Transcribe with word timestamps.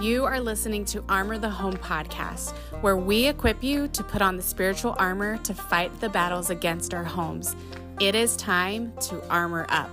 You 0.00 0.24
are 0.24 0.40
listening 0.40 0.84
to 0.86 1.02
Armor 1.08 1.38
the 1.38 1.48
Home 1.48 1.76
podcast, 1.76 2.52
where 2.82 2.96
we 2.96 3.26
equip 3.26 3.62
you 3.62 3.88
to 3.88 4.04
put 4.04 4.20
on 4.20 4.36
the 4.36 4.42
spiritual 4.42 4.94
armor 4.98 5.38
to 5.38 5.54
fight 5.54 5.98
the 6.00 6.08
battles 6.08 6.50
against 6.50 6.92
our 6.92 7.04
homes. 7.04 7.56
It 8.00 8.14
is 8.14 8.36
time 8.36 8.92
to 9.02 9.26
armor 9.30 9.66
up. 9.70 9.90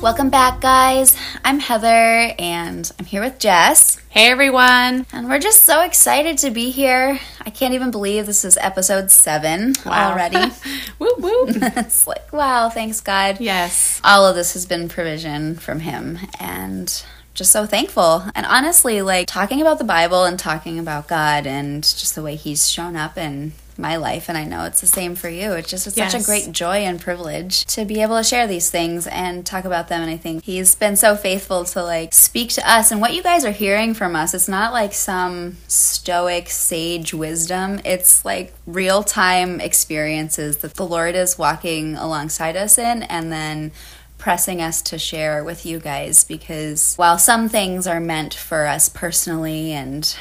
Welcome 0.00 0.30
back, 0.30 0.60
guys. 0.60 1.16
I'm 1.44 1.58
Heather 1.58 2.32
and 2.38 2.90
I'm 2.98 3.04
here 3.06 3.22
with 3.22 3.38
Jess. 3.38 3.98
Hey 4.08 4.28
everyone! 4.30 5.04
And 5.12 5.28
we're 5.28 5.38
just 5.40 5.64
so 5.64 5.82
excited 5.82 6.38
to 6.38 6.50
be 6.50 6.70
here. 6.70 7.18
I 7.44 7.50
can't 7.50 7.74
even 7.74 7.90
believe 7.90 8.26
this 8.26 8.44
is 8.44 8.56
episode 8.60 9.10
seven 9.10 9.74
Wow. 9.84 10.12
already. 10.12 10.52
woo 10.98 11.12
woo! 11.18 11.46
it's 11.48 12.06
like, 12.06 12.32
wow, 12.32 12.68
thanks, 12.68 13.00
God. 13.00 13.40
yes. 13.40 14.00
All 14.04 14.26
of 14.26 14.36
this 14.36 14.52
has 14.52 14.66
been 14.66 14.88
provision 14.88 15.56
from 15.56 15.80
Him 15.80 16.18
and 16.38 17.02
just 17.36 17.52
so 17.52 17.66
thankful. 17.66 18.24
And 18.34 18.44
honestly, 18.46 19.02
like 19.02 19.28
talking 19.28 19.60
about 19.60 19.78
the 19.78 19.84
Bible 19.84 20.24
and 20.24 20.38
talking 20.38 20.78
about 20.78 21.06
God 21.06 21.46
and 21.46 21.82
just 21.82 22.14
the 22.14 22.22
way 22.22 22.34
He's 22.34 22.68
shown 22.68 22.96
up 22.96 23.16
in 23.16 23.52
my 23.78 23.96
life, 23.96 24.28
and 24.30 24.38
I 24.38 24.44
know 24.44 24.64
it's 24.64 24.80
the 24.80 24.86
same 24.86 25.14
for 25.14 25.28
you. 25.28 25.52
It's 25.52 25.68
just 25.68 25.86
it's 25.86 25.96
such 25.96 26.14
a 26.14 26.24
great 26.24 26.50
joy 26.50 26.78
and 26.78 27.00
privilege 27.00 27.66
to 27.66 27.84
be 27.84 28.00
able 28.00 28.16
to 28.16 28.24
share 28.24 28.46
these 28.46 28.70
things 28.70 29.06
and 29.06 29.44
talk 29.44 29.66
about 29.66 29.88
them. 29.88 30.00
And 30.02 30.10
I 30.10 30.16
think 30.16 30.44
He's 30.44 30.74
been 30.74 30.96
so 30.96 31.14
faithful 31.14 31.64
to 31.66 31.82
like 31.82 32.12
speak 32.12 32.50
to 32.50 32.70
us. 32.70 32.90
And 32.90 33.00
what 33.00 33.14
you 33.14 33.22
guys 33.22 33.44
are 33.44 33.50
hearing 33.50 33.94
from 33.94 34.16
us, 34.16 34.34
it's 34.34 34.48
not 34.48 34.72
like 34.72 34.92
some 34.92 35.58
stoic 35.68 36.48
sage 36.48 37.12
wisdom. 37.12 37.80
It's 37.84 38.24
like 38.24 38.54
real 38.66 39.02
time 39.02 39.60
experiences 39.60 40.58
that 40.58 40.74
the 40.74 40.86
Lord 40.86 41.14
is 41.14 41.38
walking 41.38 41.96
alongside 41.96 42.56
us 42.56 42.78
in, 42.78 43.02
and 43.04 43.30
then 43.30 43.72
pressing 44.26 44.60
us 44.60 44.82
to 44.82 44.98
share 44.98 45.44
with 45.44 45.64
you 45.64 45.78
guys 45.78 46.24
because 46.24 46.96
while 46.96 47.16
some 47.16 47.48
things 47.48 47.86
are 47.86 48.00
meant 48.00 48.34
for 48.34 48.66
us 48.66 48.88
personally 48.88 49.70
and 49.70 50.16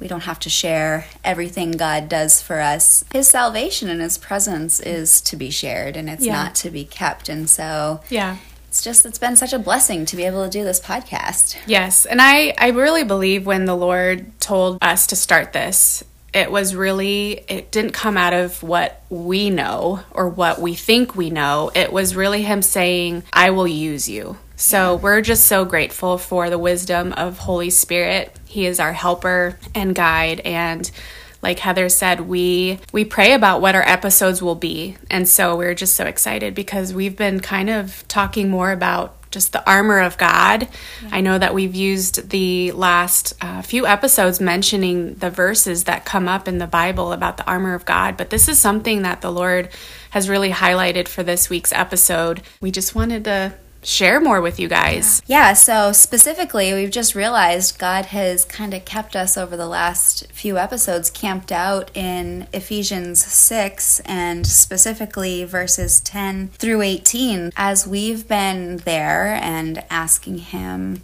we 0.00 0.08
don't 0.08 0.24
have 0.24 0.40
to 0.40 0.50
share 0.50 1.06
everything 1.22 1.70
God 1.70 2.08
does 2.08 2.42
for 2.42 2.58
us. 2.58 3.04
His 3.12 3.28
salvation 3.28 3.88
and 3.88 4.00
His 4.00 4.18
presence 4.18 4.80
is 4.80 5.20
to 5.20 5.36
be 5.36 5.48
shared 5.50 5.96
and 5.96 6.10
it's 6.10 6.26
Yeah. 6.26 6.32
not 6.32 6.56
to 6.56 6.70
be 6.70 6.84
kept. 6.84 7.28
And 7.28 7.48
so 7.48 8.00
Yeah. 8.08 8.38
it's 8.66 8.82
just, 8.82 9.06
it's 9.06 9.16
been 9.20 9.36
such 9.36 9.52
a 9.52 9.60
blessing 9.60 10.06
to 10.06 10.16
be 10.16 10.24
able 10.24 10.42
to 10.42 10.50
do 10.50 10.64
this 10.64 10.80
podcast. 10.80 11.54
Yes, 11.68 12.04
and 12.04 12.20
I 12.20 12.52
I 12.58 12.70
really 12.70 13.04
believe 13.04 13.46
when 13.46 13.64
the 13.66 13.76
Lord 13.76 14.26
told 14.40 14.78
us 14.82 15.06
to 15.06 15.14
start 15.14 15.52
this, 15.52 16.02
it 16.36 16.50
was 16.50 16.74
really 16.74 17.44
it 17.48 17.70
didn't 17.70 17.92
come 17.92 18.18
out 18.18 18.34
of 18.34 18.62
what 18.62 19.02
we 19.08 19.48
know 19.48 20.00
or 20.10 20.28
what 20.28 20.60
we 20.60 20.74
think 20.74 21.16
we 21.16 21.30
know. 21.30 21.70
It 21.74 21.90
was 21.90 22.14
really 22.14 22.42
him 22.42 22.60
saying, 22.60 23.22
"I 23.32 23.50
will 23.50 23.66
use 23.66 24.06
you." 24.06 24.36
So 24.54 24.96
we're 24.96 25.22
just 25.22 25.46
so 25.46 25.64
grateful 25.64 26.18
for 26.18 26.50
the 26.50 26.58
wisdom 26.58 27.14
of 27.14 27.38
Holy 27.38 27.70
Spirit. 27.70 28.36
He 28.44 28.66
is 28.66 28.78
our 28.78 28.92
helper 28.92 29.58
and 29.74 29.94
guide 29.94 30.40
and 30.40 30.90
like 31.42 31.58
Heather 31.58 31.88
said, 31.88 32.22
we 32.22 32.80
we 32.92 33.04
pray 33.04 33.32
about 33.32 33.60
what 33.60 33.74
our 33.74 33.88
episodes 33.88 34.42
will 34.42 34.54
be. 34.54 34.96
And 35.10 35.28
so 35.28 35.56
we're 35.56 35.74
just 35.74 35.94
so 35.94 36.04
excited 36.04 36.54
because 36.54 36.92
we've 36.92 37.16
been 37.16 37.40
kind 37.40 37.70
of 37.70 38.06
talking 38.08 38.50
more 38.50 38.72
about 38.72 39.14
just 39.36 39.52
the 39.52 39.70
armor 39.70 40.00
of 40.00 40.16
God. 40.16 40.66
I 41.12 41.20
know 41.20 41.36
that 41.36 41.52
we've 41.52 41.74
used 41.74 42.30
the 42.30 42.72
last 42.72 43.34
uh, 43.42 43.60
few 43.60 43.86
episodes 43.86 44.40
mentioning 44.40 45.12
the 45.16 45.28
verses 45.28 45.84
that 45.84 46.06
come 46.06 46.26
up 46.26 46.48
in 46.48 46.56
the 46.56 46.66
Bible 46.66 47.12
about 47.12 47.36
the 47.36 47.44
armor 47.44 47.74
of 47.74 47.84
God, 47.84 48.16
but 48.16 48.30
this 48.30 48.48
is 48.48 48.58
something 48.58 49.02
that 49.02 49.20
the 49.20 49.30
Lord 49.30 49.68
has 50.08 50.30
really 50.30 50.52
highlighted 50.52 51.06
for 51.06 51.22
this 51.22 51.50
week's 51.50 51.70
episode. 51.70 52.40
We 52.62 52.70
just 52.70 52.94
wanted 52.94 53.24
to 53.24 53.52
share 53.86 54.20
more 54.20 54.40
with 54.40 54.58
you 54.58 54.68
guys. 54.68 55.22
Yeah, 55.26 55.52
so 55.52 55.92
specifically, 55.92 56.74
we've 56.74 56.90
just 56.90 57.14
realized 57.14 57.78
God 57.78 58.06
has 58.06 58.44
kind 58.44 58.74
of 58.74 58.84
kept 58.84 59.14
us 59.14 59.38
over 59.38 59.56
the 59.56 59.68
last 59.68 60.30
few 60.32 60.58
episodes 60.58 61.08
camped 61.08 61.52
out 61.52 61.90
in 61.96 62.48
Ephesians 62.52 63.24
6 63.24 64.00
and 64.00 64.46
specifically 64.46 65.44
verses 65.44 66.00
10 66.00 66.48
through 66.48 66.82
18 66.82 67.52
as 67.56 67.86
we've 67.86 68.26
been 68.26 68.78
there 68.78 69.38
and 69.40 69.84
asking 69.88 70.38
Him. 70.38 71.02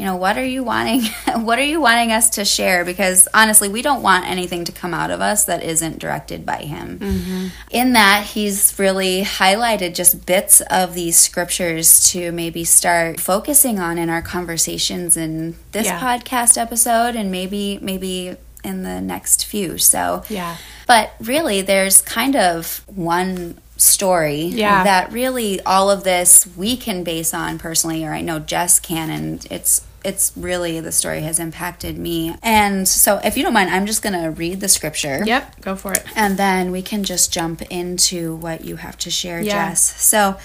You 0.00 0.06
know, 0.06 0.16
what 0.16 0.38
are 0.38 0.44
you 0.44 0.64
wanting? 0.64 1.02
What 1.44 1.58
are 1.58 1.62
you 1.74 1.78
wanting 1.78 2.10
us 2.10 2.30
to 2.30 2.44
share? 2.46 2.86
Because 2.86 3.28
honestly, 3.34 3.68
we 3.68 3.82
don't 3.82 4.00
want 4.00 4.24
anything 4.26 4.64
to 4.64 4.72
come 4.72 4.94
out 4.94 5.10
of 5.10 5.20
us 5.20 5.44
that 5.44 5.62
isn't 5.62 5.98
directed 5.98 6.46
by 6.46 6.56
Him. 6.62 6.98
Mm-hmm. 6.98 7.46
In 7.70 7.92
that, 7.92 8.24
He's 8.24 8.74
really 8.78 9.22
highlighted 9.24 9.94
just 9.94 10.24
bits 10.24 10.62
of 10.62 10.94
these 10.94 11.18
scriptures 11.18 12.08
to 12.12 12.32
maybe 12.32 12.64
start 12.64 13.20
focusing 13.20 13.78
on 13.78 13.98
in 13.98 14.08
our 14.08 14.22
conversations 14.22 15.18
in 15.18 15.56
this 15.72 15.84
Yeah. 15.84 16.00
podcast 16.00 16.56
episode 16.56 17.14
and 17.14 17.30
maybe, 17.30 17.78
maybe 17.82 18.36
in 18.64 18.82
the 18.84 19.02
next 19.02 19.44
few. 19.44 19.76
So, 19.76 20.24
Yeah. 20.30 20.56
but 20.86 21.12
really, 21.20 21.60
there's 21.60 22.00
kind 22.00 22.36
of 22.36 22.82
one 22.86 23.58
story 23.76 24.44
Yeah. 24.46 24.82
that 24.84 25.12
really 25.12 25.60
all 25.64 25.90
of 25.90 26.04
this 26.04 26.46
we 26.56 26.78
can 26.78 27.04
base 27.04 27.34
on 27.34 27.58
personally, 27.58 28.02
or 28.06 28.14
I 28.14 28.22
know 28.22 28.38
Jess 28.38 28.80
can, 28.80 29.10
and 29.10 29.46
it's 29.50 29.82
it's 30.04 30.32
really 30.36 30.80
the 30.80 30.92
story 30.92 31.20
has 31.22 31.38
impacted 31.38 31.98
me. 31.98 32.34
And 32.42 32.86
so, 32.88 33.20
if 33.22 33.36
you 33.36 33.42
don't 33.42 33.52
mind, 33.52 33.70
I'm 33.70 33.86
just 33.86 34.02
gonna 34.02 34.30
read 34.30 34.60
the 34.60 34.68
scripture. 34.68 35.22
Yep, 35.24 35.60
go 35.60 35.76
for 35.76 35.92
it. 35.92 36.04
And 36.16 36.36
then 36.36 36.70
we 36.70 36.82
can 36.82 37.04
just 37.04 37.32
jump 37.32 37.62
into 37.62 38.36
what 38.36 38.64
you 38.64 38.76
have 38.76 38.96
to 38.98 39.10
share, 39.10 39.40
Yeah. 39.40 39.70
Jess. 39.70 40.00
So 40.02 40.36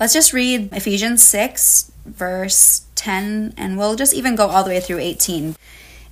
let's 0.00 0.12
just 0.12 0.32
read 0.32 0.72
Ephesians 0.72 1.22
6, 1.22 1.92
verse 2.06 2.82
10, 2.94 3.54
and 3.56 3.76
we'll 3.78 3.96
just 3.96 4.14
even 4.14 4.34
go 4.34 4.46
all 4.48 4.64
the 4.64 4.70
way 4.70 4.80
through 4.80 4.98
18. 4.98 5.56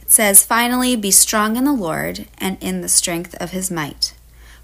It 0.02 0.10
says, 0.10 0.44
Finally, 0.44 0.96
be 0.96 1.10
strong 1.10 1.56
in 1.56 1.64
the 1.64 1.72
Lord 1.72 2.26
and 2.38 2.58
in 2.60 2.80
the 2.80 2.88
strength 2.88 3.34
of 3.40 3.52
his 3.52 3.70
might. 3.70 4.14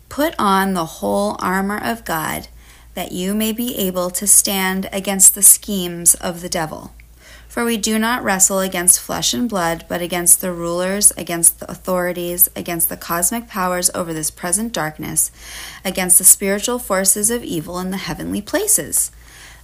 Put 0.08 0.34
on 0.38 0.74
the 0.74 0.86
whole 0.86 1.36
armor 1.38 1.78
of 1.82 2.04
God, 2.04 2.48
that 2.94 3.12
you 3.12 3.34
may 3.34 3.52
be 3.52 3.76
able 3.76 4.10
to 4.10 4.26
stand 4.26 4.88
against 4.92 5.34
the 5.34 5.42
schemes 5.42 6.14
of 6.16 6.40
the 6.40 6.48
devil. 6.48 6.92
For 7.56 7.64
we 7.64 7.78
do 7.78 7.98
not 7.98 8.22
wrestle 8.22 8.60
against 8.60 9.00
flesh 9.00 9.32
and 9.32 9.48
blood, 9.48 9.86
but 9.88 10.02
against 10.02 10.42
the 10.42 10.52
rulers, 10.52 11.10
against 11.16 11.58
the 11.58 11.70
authorities, 11.70 12.50
against 12.54 12.90
the 12.90 12.98
cosmic 12.98 13.48
powers 13.48 13.90
over 13.94 14.12
this 14.12 14.30
present 14.30 14.74
darkness, 14.74 15.30
against 15.82 16.18
the 16.18 16.24
spiritual 16.24 16.78
forces 16.78 17.30
of 17.30 17.42
evil 17.42 17.80
in 17.80 17.92
the 17.92 17.96
heavenly 17.96 18.42
places. 18.42 19.10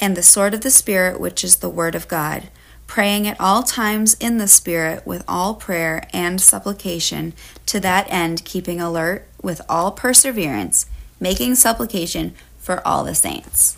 and 0.00 0.16
the 0.16 0.22
sword 0.22 0.54
of 0.54 0.60
the 0.60 0.70
Spirit, 0.70 1.20
which 1.20 1.42
is 1.42 1.56
the 1.56 1.68
Word 1.68 1.94
of 1.94 2.08
God, 2.08 2.48
praying 2.86 3.26
at 3.26 3.40
all 3.40 3.62
times 3.62 4.14
in 4.14 4.38
the 4.38 4.48
Spirit 4.48 5.06
with 5.06 5.24
all 5.28 5.54
prayer 5.54 6.08
and 6.12 6.40
supplication, 6.40 7.34
to 7.66 7.78
that 7.80 8.06
end 8.10 8.44
keeping 8.44 8.80
alert 8.80 9.26
with 9.42 9.60
all 9.68 9.92
perseverance, 9.92 10.86
making 11.20 11.54
supplication 11.54 12.34
for 12.58 12.86
all 12.86 13.04
the 13.04 13.14
saints. 13.14 13.76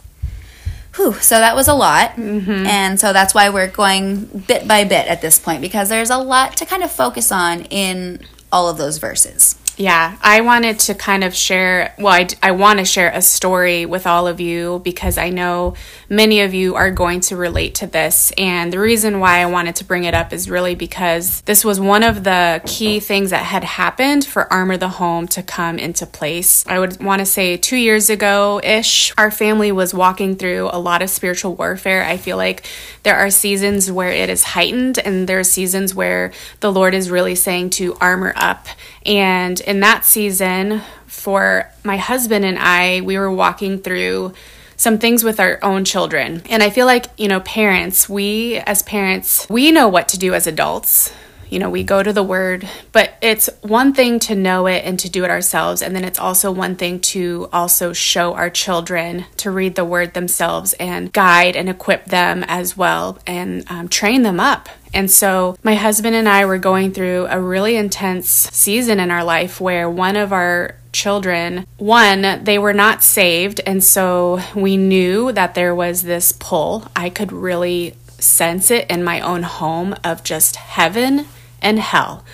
Whew, 0.97 1.15
so 1.15 1.39
that 1.39 1.55
was 1.55 1.69
a 1.69 1.75
lot. 1.75 2.11
Mm-hmm. 2.13 2.67
And 2.67 2.99
so 2.99 3.13
that's 3.13 3.35
why 3.35 3.49
we're 3.49 3.69
going 3.69 4.25
bit 4.25 4.67
by 4.67 4.85
bit 4.85 5.07
at 5.07 5.23
this 5.23 5.39
point, 5.39 5.61
because 5.61 5.89
there's 5.89 6.11
a 6.11 6.19
lot 6.19 6.57
to 6.57 6.67
kind 6.67 6.83
of 6.83 6.91
focus 6.91 7.31
on 7.31 7.63
in 7.65 8.27
all 8.53 8.69
of 8.69 8.77
those 8.77 8.99
verses. 8.99 9.57
Yeah, 9.81 10.19
I 10.21 10.43
wanted 10.43 10.79
to 10.81 10.95
kind 10.95 11.25
of 11.25 11.35
share, 11.35 11.95
well, 11.97 12.13
I, 12.13 12.29
I 12.43 12.51
want 12.51 12.81
to 12.81 12.85
share 12.85 13.11
a 13.11 13.23
story 13.23 13.87
with 13.87 14.07
all 14.07 14.27
of 14.27 14.39
you 14.39 14.83
because 14.85 15.17
I 15.17 15.31
know 15.31 15.73
many 16.11 16.43
of 16.43 16.53
you 16.53 16.75
are 16.75 16.91
going 16.91 17.21
to 17.21 17.37
relate 17.37 17.77
to 17.77 17.87
this. 17.87 18.31
And 18.37 18.71
the 18.71 18.79
reason 18.79 19.21
why 19.21 19.39
I 19.39 19.47
wanted 19.47 19.77
to 19.77 19.85
bring 19.85 20.05
it 20.05 20.13
up 20.13 20.35
is 20.35 20.51
really 20.51 20.75
because 20.75 21.41
this 21.43 21.65
was 21.65 21.81
one 21.81 22.03
of 22.03 22.25
the 22.25 22.61
key 22.67 23.01
things 23.01 23.31
that 23.31 23.45
had 23.45 23.65
happened 23.65 24.27
for 24.27 24.53
Armor 24.53 24.77
the 24.77 24.91
Home 24.91 25.27
to 25.29 25.43
come 25.43 25.79
into 25.79 26.05
place. 26.05 26.63
I 26.67 26.79
would 26.79 27.03
want 27.03 27.21
to 27.21 27.25
say 27.25 27.57
two 27.57 27.79
years 27.79 28.11
ago 28.11 28.61
ish, 28.63 29.15
our 29.17 29.31
family 29.31 29.73
was 29.73 29.95
walking 29.95 30.37
through 30.37 30.69
a 30.75 30.79
lot 30.79 31.01
of 31.01 31.09
spiritual 31.09 31.55
warfare. 31.55 32.05
I 32.05 32.19
feel 32.19 32.37
like 32.37 32.67
there 33.03 33.17
are 33.17 33.31
seasons 33.31 33.91
where 33.91 34.11
it 34.11 34.29
is 34.29 34.43
heightened, 34.43 34.99
and 34.99 35.27
there 35.27 35.39
are 35.39 35.45
seasons 35.45 35.95
where 35.95 36.33
the 36.61 36.71
Lord 36.71 36.93
is 36.93 37.11
really 37.11 37.35
saying 37.35 37.71
to 37.71 37.95
armor 37.95 38.35
up. 38.37 38.67
And 39.07 39.59
in 39.71 39.79
that 39.81 40.05
season, 40.05 40.83
for 41.07 41.71
my 41.85 41.97
husband 41.97 42.45
and 42.45 42.59
I, 42.59 43.03
we 43.03 43.17
were 43.17 43.31
walking 43.31 43.79
through 43.79 44.35
some 44.77 44.99
things 44.99 45.23
with 45.23 45.39
our 45.39 45.61
own 45.63 45.85
children. 45.85 46.43
And 46.51 46.61
I 46.61 46.71
feel 46.71 46.87
like, 46.87 47.07
you 47.17 47.29
know, 47.29 47.39
parents, 47.39 48.09
we 48.09 48.57
as 48.57 48.83
parents, 48.83 49.47
we 49.49 49.71
know 49.71 49.87
what 49.87 50.09
to 50.09 50.19
do 50.19 50.35
as 50.35 50.49
adults 50.49 51.13
you 51.51 51.59
know, 51.59 51.69
we 51.69 51.83
go 51.83 52.03
to 52.03 52.13
the 52.13 52.23
word, 52.23 52.67
but 52.93 53.15
it's 53.21 53.51
one 53.61 53.93
thing 53.93 54.21
to 54.21 54.37
know 54.37 54.67
it 54.67 54.85
and 54.85 54.99
to 55.01 55.11
do 55.11 55.25
it 55.25 55.31
ourselves. 55.31 55.83
And 55.83 55.95
then 55.97 56.05
it's 56.05 56.19
also 56.19 56.53
one 56.53 56.77
thing 56.77 57.01
to 57.01 57.49
also 57.53 57.93
show 57.93 58.35
our 58.35 58.49
children 58.49 59.27
to 59.39 59.51
read 59.51 59.75
the 59.75 59.85
word 59.85 60.15
themselves 60.15 60.75
and 60.75 61.13
guide 61.13 61.57
and 61.57 61.69
equip 61.69 62.07
them 62.07 62.45
as 62.47 62.77
well 62.77 63.19
and 63.27 63.65
um, 63.69 63.89
train 63.89 64.23
them 64.23 64.39
up. 64.39 64.69
And 64.95 65.11
so 65.11 65.57
my 65.63 65.75
husband 65.75 66.15
and 66.15 66.29
I 66.29 66.45
were 66.45 66.59
going 66.59 66.93
through 66.93 67.27
a 67.29 67.41
really 67.41 67.77
intense 67.77 68.29
season 68.29 69.01
in 69.01 69.11
our 69.11 69.25
life 69.25 69.61
where 69.61 69.91
one 69.91 70.17
of 70.17 70.33
our 70.33 70.77
children, 70.93 71.67
one, 71.79 72.45
they 72.45 72.59
were 72.59 72.73
not 72.73 73.03
saved. 73.03 73.61
And 73.67 73.83
so 73.83 74.41
we 74.55 74.77
knew 74.77 75.33
that 75.33 75.55
there 75.55 75.75
was 75.75 76.03
this 76.03 76.33
pull. 76.33 76.87
I 76.95 77.11
could 77.11 77.33
really 77.33 77.95
sense 78.19 78.71
it 78.71 78.89
in 78.91 79.03
my 79.03 79.21
own 79.21 79.43
home 79.43 79.97
of 80.05 80.23
just 80.23 80.57
heaven 80.57 81.27
and 81.63 81.79
hell. 81.79 82.25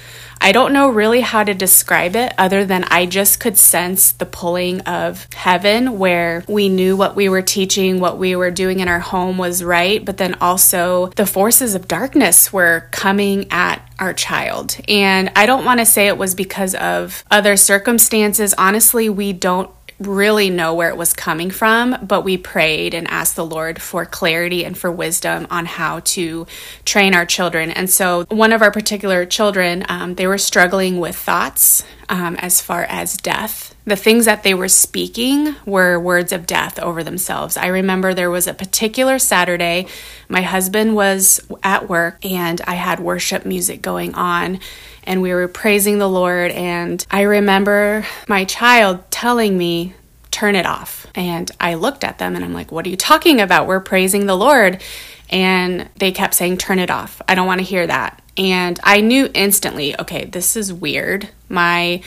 I 0.40 0.52
don't 0.52 0.72
know 0.72 0.90
really 0.90 1.22
how 1.22 1.44
to 1.44 1.54
describe 1.54 2.14
it 2.14 2.32
other 2.36 2.64
than 2.64 2.84
I 2.84 3.06
just 3.06 3.40
could 3.40 3.56
sense 3.56 4.12
the 4.12 4.26
pulling 4.26 4.80
of 4.82 5.26
heaven 5.32 5.98
where 5.98 6.44
we 6.46 6.68
knew 6.68 6.96
what 6.96 7.16
we 7.16 7.28
were 7.28 7.42
teaching, 7.42 8.00
what 8.00 8.18
we 8.18 8.36
were 8.36 8.50
doing 8.50 8.80
in 8.80 8.88
our 8.88 9.00
home 9.00 9.38
was 9.38 9.64
right, 9.64 10.04
but 10.04 10.18
then 10.18 10.34
also 10.40 11.06
the 11.16 11.26
forces 11.26 11.74
of 11.74 11.88
darkness 11.88 12.52
were 12.52 12.88
coming 12.90 13.50
at 13.50 13.82
our 13.98 14.12
child. 14.12 14.76
And 14.88 15.32
I 15.34 15.46
don't 15.46 15.64
want 15.64 15.80
to 15.80 15.86
say 15.86 16.06
it 16.06 16.18
was 16.18 16.34
because 16.34 16.74
of 16.74 17.24
other 17.30 17.56
circumstances. 17.56 18.54
Honestly, 18.58 19.08
we 19.08 19.32
don't 19.32 19.70
really 19.98 20.50
know 20.50 20.74
where 20.74 20.88
it 20.90 20.96
was 20.96 21.12
coming 21.12 21.50
from, 21.50 21.96
but 22.02 22.22
we 22.22 22.36
prayed 22.36 22.94
and 22.94 23.08
asked 23.08 23.36
the 23.36 23.46
Lord 23.46 23.80
for 23.80 24.04
clarity 24.04 24.64
and 24.64 24.76
for 24.76 24.90
wisdom 24.90 25.46
on 25.50 25.66
how 25.66 26.00
to 26.00 26.46
train 26.84 27.14
our 27.14 27.26
children. 27.26 27.70
And 27.70 27.88
so, 27.88 28.24
one 28.28 28.52
of 28.52 28.62
our 28.62 28.70
particular 28.70 29.24
children, 29.26 29.84
um, 29.88 30.14
they 30.14 30.26
were 30.26 30.38
struggling 30.38 30.98
with 30.98 31.16
thoughts 31.16 31.84
um, 32.08 32.36
as 32.36 32.60
far 32.60 32.84
as 32.84 33.16
death. 33.16 33.75
The 33.86 33.96
things 33.96 34.24
that 34.24 34.42
they 34.42 34.52
were 34.52 34.68
speaking 34.68 35.54
were 35.64 35.98
words 35.98 36.32
of 36.32 36.46
death 36.46 36.78
over 36.80 37.04
themselves. 37.04 37.56
I 37.56 37.66
remember 37.68 38.12
there 38.12 38.30
was 38.30 38.48
a 38.48 38.54
particular 38.54 39.18
Saturday, 39.18 39.86
my 40.28 40.42
husband 40.42 40.96
was 40.96 41.40
at 41.62 41.88
work, 41.88 42.24
and 42.24 42.60
I 42.66 42.74
had 42.74 42.98
worship 42.98 43.46
music 43.46 43.82
going 43.82 44.14
on 44.14 44.58
and 45.06 45.22
we 45.22 45.32
were 45.32 45.48
praising 45.48 45.98
the 45.98 46.08
Lord. 46.08 46.50
And 46.50 47.06
I 47.10 47.22
remember 47.22 48.04
my 48.28 48.44
child 48.44 49.08
telling 49.10 49.56
me, 49.56 49.94
turn 50.32 50.54
it 50.54 50.66
off. 50.66 51.06
And 51.14 51.50
I 51.58 51.74
looked 51.74 52.04
at 52.04 52.18
them 52.18 52.34
and 52.34 52.44
I'm 52.44 52.52
like, 52.52 52.70
what 52.70 52.84
are 52.84 52.90
you 52.90 52.96
talking 52.96 53.40
about? 53.40 53.66
We're 53.66 53.80
praising 53.80 54.26
the 54.26 54.36
Lord. 54.36 54.82
And 55.30 55.88
they 55.96 56.12
kept 56.12 56.34
saying, 56.34 56.58
turn 56.58 56.78
it 56.78 56.90
off. 56.90 57.22
I 57.26 57.34
don't 57.34 57.46
want 57.46 57.60
to 57.60 57.64
hear 57.64 57.86
that. 57.86 58.20
And 58.36 58.78
I 58.82 59.00
knew 59.00 59.30
instantly, 59.32 59.98
okay, 59.98 60.26
this 60.26 60.56
is 60.56 60.72
weird. 60.72 61.30
My 61.48 62.02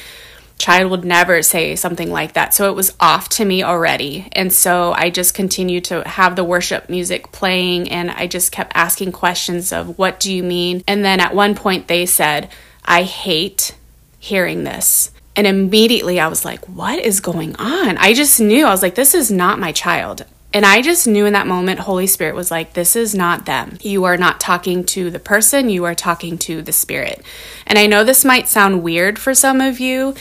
child 0.60 0.92
would 0.92 1.06
never 1.06 1.42
say 1.42 1.76
something 1.76 2.12
like 2.12 2.34
that. 2.34 2.54
So 2.54 2.70
it 2.70 2.76
was 2.76 2.94
off 3.00 3.30
to 3.30 3.46
me 3.46 3.64
already. 3.64 4.28
And 4.34 4.54
so 4.54 4.92
I 4.92 5.10
just 5.10 5.34
continued 5.34 5.86
to 5.86 6.08
have 6.08 6.36
the 6.36 6.44
worship 6.44 6.90
music 6.90 7.32
playing 7.32 7.90
and 7.90 8.12
I 8.12 8.28
just 8.28 8.52
kept 8.52 8.74
asking 8.76 9.14
questions 9.14 9.72
of 9.72 9.98
what 9.98 10.20
do 10.20 10.32
you 10.32 10.44
mean? 10.44 10.84
And 10.86 11.04
then 11.04 11.22
at 11.22 11.34
one 11.34 11.56
point 11.56 11.88
they 11.88 12.06
said, 12.06 12.50
I 12.84 13.04
hate 13.04 13.74
hearing 14.20 14.66
this. 14.66 15.12
And 15.36 15.48
immediately 15.48 16.20
I 16.20 16.28
was 16.28 16.44
like, 16.44 16.66
what 16.68 17.00
is 17.00 17.22
going 17.22 17.56
on? 17.56 17.98
I 17.98 18.14
just 18.14 18.42
knew. 18.42 18.66
I 18.66 18.72
was 18.72 18.82
like, 18.82 18.96
this 18.96 19.16
is 19.16 19.32
not 19.32 19.60
my 19.60 19.72
child. 19.72 20.26
And 20.52 20.66
I 20.66 20.82
just 20.82 21.08
knew 21.08 21.26
in 21.26 21.34
that 21.34 21.46
moment, 21.46 21.82
Holy 21.82 22.08
Spirit 22.08 22.36
was 22.36 22.50
like, 22.50 22.74
this 22.74 22.96
is 22.96 23.14
not 23.14 23.46
them. 23.46 23.78
You 23.82 24.06
are 24.06 24.18
not 24.18 24.40
talking 24.40 24.84
to 24.86 25.12
the 25.12 25.20
person, 25.20 25.70
you 25.70 25.86
are 25.86 25.94
talking 25.94 26.38
to 26.40 26.62
the 26.62 26.72
Spirit. 26.72 27.22
And 27.68 27.78
I 27.78 27.86
know 27.86 28.04
this 28.04 28.26
might 28.26 28.48
sound 28.48 28.82
weird 28.82 29.20
for 29.20 29.36
some 29.36 29.62
of 29.62 29.80
you, 29.80 30.16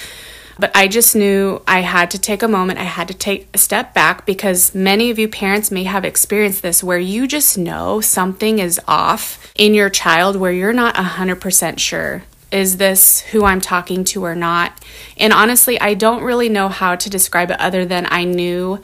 but 0.58 0.70
I 0.75 0.86
just 0.86 1.16
knew 1.16 1.62
I 1.66 1.80
had 1.80 2.10
to 2.10 2.19
take 2.19 2.42
a 2.42 2.48
moment. 2.48 2.78
I 2.78 2.84
had 2.84 3.08
to 3.08 3.14
take 3.14 3.48
a 3.54 3.58
step 3.58 3.94
back 3.94 4.26
because 4.26 4.75
many 4.75 5.10
of 5.10 5.19
you 5.19 5.28
parents 5.28 5.70
may 5.70 5.84
have 5.84 6.04
experienced 6.04 6.62
this 6.62 6.84
where 6.84 6.98
you 6.98 7.26
just 7.26 7.56
know 7.56 8.02
something 8.02 8.58
is 8.58 8.80
off 8.86 9.50
in 9.54 9.72
your 9.72 9.88
child 9.88 10.36
where 10.36 10.52
you're 10.52 10.72
not 10.72 10.96
100% 10.96 11.78
sure 11.78 12.25
is 12.50 12.78
this 12.78 13.20
who 13.20 13.44
I'm 13.44 13.60
talking 13.60 14.04
to 14.04 14.25
or 14.25 14.34
not? 14.34 14.72
And 15.19 15.32
honestly, 15.32 15.78
I 15.78 15.92
don't 15.92 16.22
really 16.22 16.48
know 16.48 16.69
how 16.69 16.96
to 16.96 17.10
describe 17.10 17.50
it 17.50 17.60
other 17.60 17.84
than 17.84 18.06
I 18.10 18.25
knew 18.25 18.80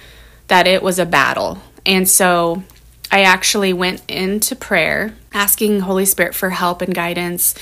that 0.49 0.67
it 0.67 0.83
was 0.83 0.99
a 0.99 1.07
battle. 1.07 1.59
And 1.87 2.09
so 2.09 2.63
I 3.11 3.23
actually 3.23 3.73
went 3.73 4.03
into 4.09 4.57
prayer 4.57 5.15
asking 5.33 5.81
Holy 5.81 6.05
Spirit 6.05 6.35
for 6.35 6.51
help 6.51 6.83
and 6.83 6.95
guidance. 6.95 7.55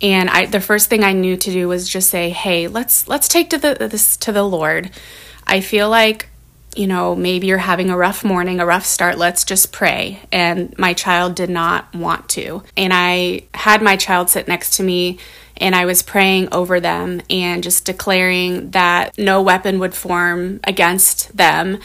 And 0.00 0.28
I 0.30 0.46
the 0.46 0.60
first 0.60 0.90
thing 0.90 1.04
I 1.04 1.12
knew 1.12 1.36
to 1.36 1.50
do 1.50 1.68
was 1.68 1.88
just 1.88 2.10
say, 2.10 2.30
"Hey, 2.30 2.68
let's 2.68 3.08
let's 3.08 3.28
take 3.28 3.50
to 3.50 3.58
the 3.58 3.74
this 3.74 4.16
to 4.18 4.32
the 4.32 4.42
Lord. 4.44 4.90
I 5.46 5.60
feel 5.60 5.88
like 5.88 6.28
you 6.76 6.86
know, 6.86 7.16
maybe 7.16 7.46
you're 7.46 7.58
having 7.58 7.90
a 7.90 7.96
rough 7.96 8.22
morning, 8.22 8.60
a 8.60 8.66
rough 8.66 8.84
start, 8.84 9.18
let's 9.18 9.42
just 9.44 9.72
pray. 9.72 10.20
And 10.30 10.78
my 10.78 10.92
child 10.92 11.34
did 11.34 11.50
not 11.50 11.92
want 11.94 12.28
to. 12.30 12.62
And 12.76 12.92
I 12.94 13.42
had 13.52 13.82
my 13.82 13.96
child 13.96 14.30
sit 14.30 14.46
next 14.46 14.74
to 14.74 14.84
me 14.84 15.18
and 15.56 15.74
I 15.74 15.86
was 15.86 16.02
praying 16.02 16.52
over 16.52 16.78
them 16.78 17.20
and 17.28 17.64
just 17.64 17.84
declaring 17.84 18.70
that 18.70 19.18
no 19.18 19.42
weapon 19.42 19.80
would 19.80 19.94
form 19.94 20.60
against 20.62 21.36
them 21.36 21.80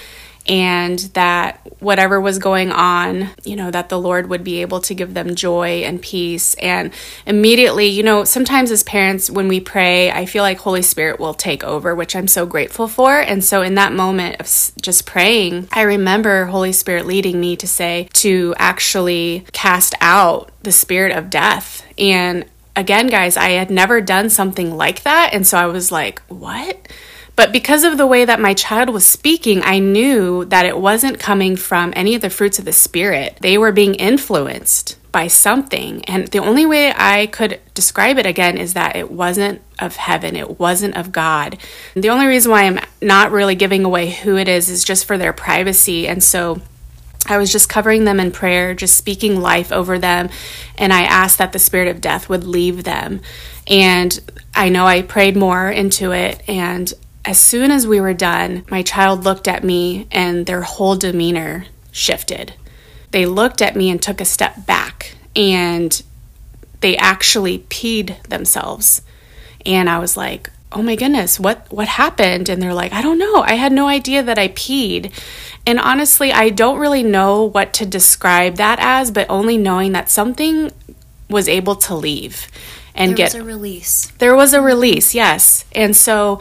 and 0.48 1.00
that 1.14 1.60
whatever 1.80 2.20
was 2.20 2.38
going 2.38 2.72
on, 2.72 3.30
you 3.44 3.56
know, 3.56 3.72
that 3.72 3.90
the 3.90 4.00
Lord 4.00 4.28
would 4.30 4.44
be 4.44 4.62
able 4.62 4.82
to 4.82 4.94
give 4.94 5.14
them 5.14 5.36
joy 5.36 5.84
and 5.84 6.02
peace. 6.02 6.54
And 6.56 6.92
immediately, 7.26 7.88
you 7.88 8.04
know, 8.04 8.24
sometimes 8.24 8.72
as 8.72 8.84
parents, 8.84 9.30
when 9.30 9.48
we 9.48 9.60
pray, 9.60 10.12
I 10.12 10.26
feel 10.26 10.44
like 10.44 10.60
Holy 10.60 10.82
Spirit 10.82 11.20
will 11.20 11.34
take 11.34 11.64
over, 11.64 11.96
which 11.96 12.16
I'm 12.16 12.28
so 12.28 12.46
grateful 12.46 12.88
for. 12.88 13.20
And 13.20 13.44
so 13.44 13.62
in 13.62 13.76
that 13.76 13.94
moment 13.94 14.38
of 14.40 14.48
just 14.82 15.06
praying, 15.06 15.68
I 15.72 15.82
remember 15.82 16.46
Holy 16.46 16.74
Spirit 16.74 17.06
leading 17.06 17.40
me 17.40 17.56
to 17.58 17.68
say 17.68 18.10
to 18.14 18.54
actually 18.58 19.46
cast 19.54 19.96
out 20.02 20.52
the 20.64 20.72
spirit 20.72 21.16
of 21.16 21.30
death. 21.30 21.86
And 21.98 22.46
again, 22.76 23.08
guys, 23.08 23.38
I 23.38 23.52
had 23.52 23.70
never 23.70 24.02
done 24.02 24.30
something 24.30 24.76
like 24.76 25.04
that. 25.04 25.32
And 25.34 25.46
so 25.46 25.58
I 25.58 25.68
was 25.68 25.92
like, 25.92 26.22
what? 26.24 26.88
But 27.36 27.52
because 27.52 27.84
of 27.84 27.98
the 27.98 28.08
way 28.08 28.26
that 28.26 28.40
my 28.40 28.54
child 28.54 28.90
was 28.90 29.06
speaking, 29.06 29.62
I 29.64 29.80
knew 29.80 30.46
that 30.46 30.66
it 30.66 30.78
wasn't 30.78 31.20
coming 31.20 31.56
from 31.56 31.92
any 31.96 32.14
of 32.14 32.22
the 32.22 32.30
fruits 32.30 32.60
of 32.60 32.66
the 32.66 32.74
Spirit. 32.74 33.38
They 33.42 33.58
were 33.58 33.72
being 33.72 33.96
influenced 33.96 35.00
by 35.12 35.28
something. 35.28 36.04
And 36.06 36.28
the 36.28 36.40
only 36.40 36.66
way 36.66 36.92
I 36.96 37.28
could 37.28 37.60
describe 37.74 38.18
it 38.18 38.26
again 38.26 38.58
is 38.58 38.74
that 38.74 38.96
it 38.96 39.12
wasn't 39.12 39.62
of 39.80 39.96
heaven, 39.96 40.36
it 40.36 40.60
wasn't 40.60 40.96
of 40.96 41.12
God. 41.12 41.58
The 41.96 42.10
only 42.10 42.26
reason 42.26 42.52
why 42.52 42.64
I'm 42.64 42.80
not 43.02 43.32
really 43.32 43.56
giving 43.56 43.84
away 43.84 44.12
who 44.12 44.38
it 44.38 44.48
is 44.48 44.70
is 44.70 44.84
just 44.84 45.06
for 45.06 45.18
their 45.18 45.34
privacy. 45.34 46.08
And 46.08 46.24
so 46.24 46.62
I 47.28 47.38
was 47.38 47.52
just 47.52 47.70
covering 47.70 48.06
them 48.06 48.20
in 48.20 48.32
prayer, 48.32 48.74
just 48.74 48.98
speaking 48.98 49.40
life 49.40 49.72
over 49.72 49.98
them. 49.98 50.30
And 50.78 50.92
I 50.92 51.04
asked 51.04 51.38
that 51.38 51.54
the 51.54 51.60
spirit 51.60 51.88
of 51.88 52.02
death 52.02 52.28
would 52.28 52.44
leave 52.44 52.84
them. 52.84 53.22
And 53.68 54.20
I 54.54 54.70
know 54.70 54.86
I 54.86 55.04
prayed 55.04 55.38
more 55.38 55.70
into 55.70 56.12
it. 56.12 56.42
And 56.50 56.92
as 57.26 57.40
soon 57.40 57.72
as 57.72 57.88
we 57.88 58.02
were 58.02 58.14
done, 58.14 58.66
my 58.70 58.82
child 58.82 59.24
looked 59.24 59.48
at 59.48 59.64
me 59.64 60.08
and 60.12 60.46
their 60.46 60.62
whole 60.62 60.96
demeanor 60.96 61.66
shifted. 61.92 62.54
They 63.12 63.26
looked 63.26 63.62
at 63.62 63.76
me 63.76 63.90
and 63.90 64.02
took 64.02 64.20
a 64.20 64.26
step 64.26 64.66
back 64.66 65.16
and 65.36 66.02
they 66.82 66.98
actually 66.98 67.60
peed 67.60 68.22
themselves. 68.24 69.02
And 69.66 69.90
I 69.90 70.00
was 70.00 70.18
like, 70.18 70.50
oh 70.76 70.82
my 70.82 70.96
goodness 70.96 71.40
what 71.40 71.72
what 71.72 71.88
happened? 71.88 72.50
And 72.50 72.60
they're 72.62 72.74
like 72.74 72.94
i 72.94 73.02
don't 73.02 73.20
know. 73.20 73.42
I 73.44 73.54
had 73.54 73.72
no 73.72 73.88
idea 73.88 74.24
that 74.24 74.40
i 74.40 74.48
peed. 74.50 75.12
And 75.68 75.80
honestly 75.80 76.32
i 76.32 76.50
don't 76.50 76.80
really 76.80 77.04
know 77.04 77.44
what 77.44 77.74
to 77.74 77.86
describe 77.86 78.56
that 78.56 78.80
as 78.82 79.12
but 79.12 79.28
only 79.30 79.58
knowing 79.58 79.92
that 79.92 80.10
something 80.10 80.72
was 81.30 81.48
able 81.48 81.76
to 81.76 81.96
leave 81.96 82.48
and 82.96 83.12
there 83.12 83.18
get 83.18 83.34
was 83.34 83.36
a 83.36 83.44
release. 83.44 84.12
There 84.18 84.36
was 84.36 84.54
a 84.54 84.62
release 84.62 85.14
yes. 85.14 85.66
And 85.74 85.96
so 85.96 86.40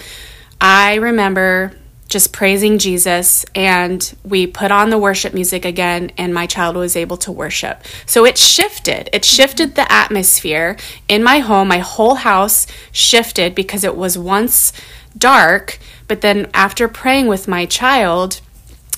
i 0.63 0.95
remember 0.95 1.73
just 2.13 2.33
praising 2.33 2.79
Jesus, 2.79 3.47
and 3.55 4.15
we 4.23 4.47
put 4.47 4.71
on 4.71 4.91
the 4.91 4.99
worship 4.99 5.33
music 5.33 5.65
again, 5.65 6.13
and 6.19 6.35
my 6.35 6.47
child 6.47 6.77
was 6.77 6.95
able 6.95 7.17
to 7.17 7.33
worship. 7.33 7.83
So 8.05 8.27
it 8.27 8.37
shifted. 8.37 9.09
It 9.15 9.25
shifted 9.25 9.75
the 9.75 9.91
atmosphere 9.91 10.77
in 11.09 11.25
my 11.25 11.39
home. 11.39 11.69
My 11.69 11.79
whole 11.79 12.17
house 12.17 12.67
shifted 12.93 13.55
because 13.55 13.83
it 13.83 13.97
was 13.97 14.19
once 14.19 14.75
dark, 15.17 15.79
but 16.07 16.21
then 16.21 16.51
after 16.53 16.87
praying 16.87 17.29
with 17.29 17.49
my 17.49 17.65
child, 17.65 18.43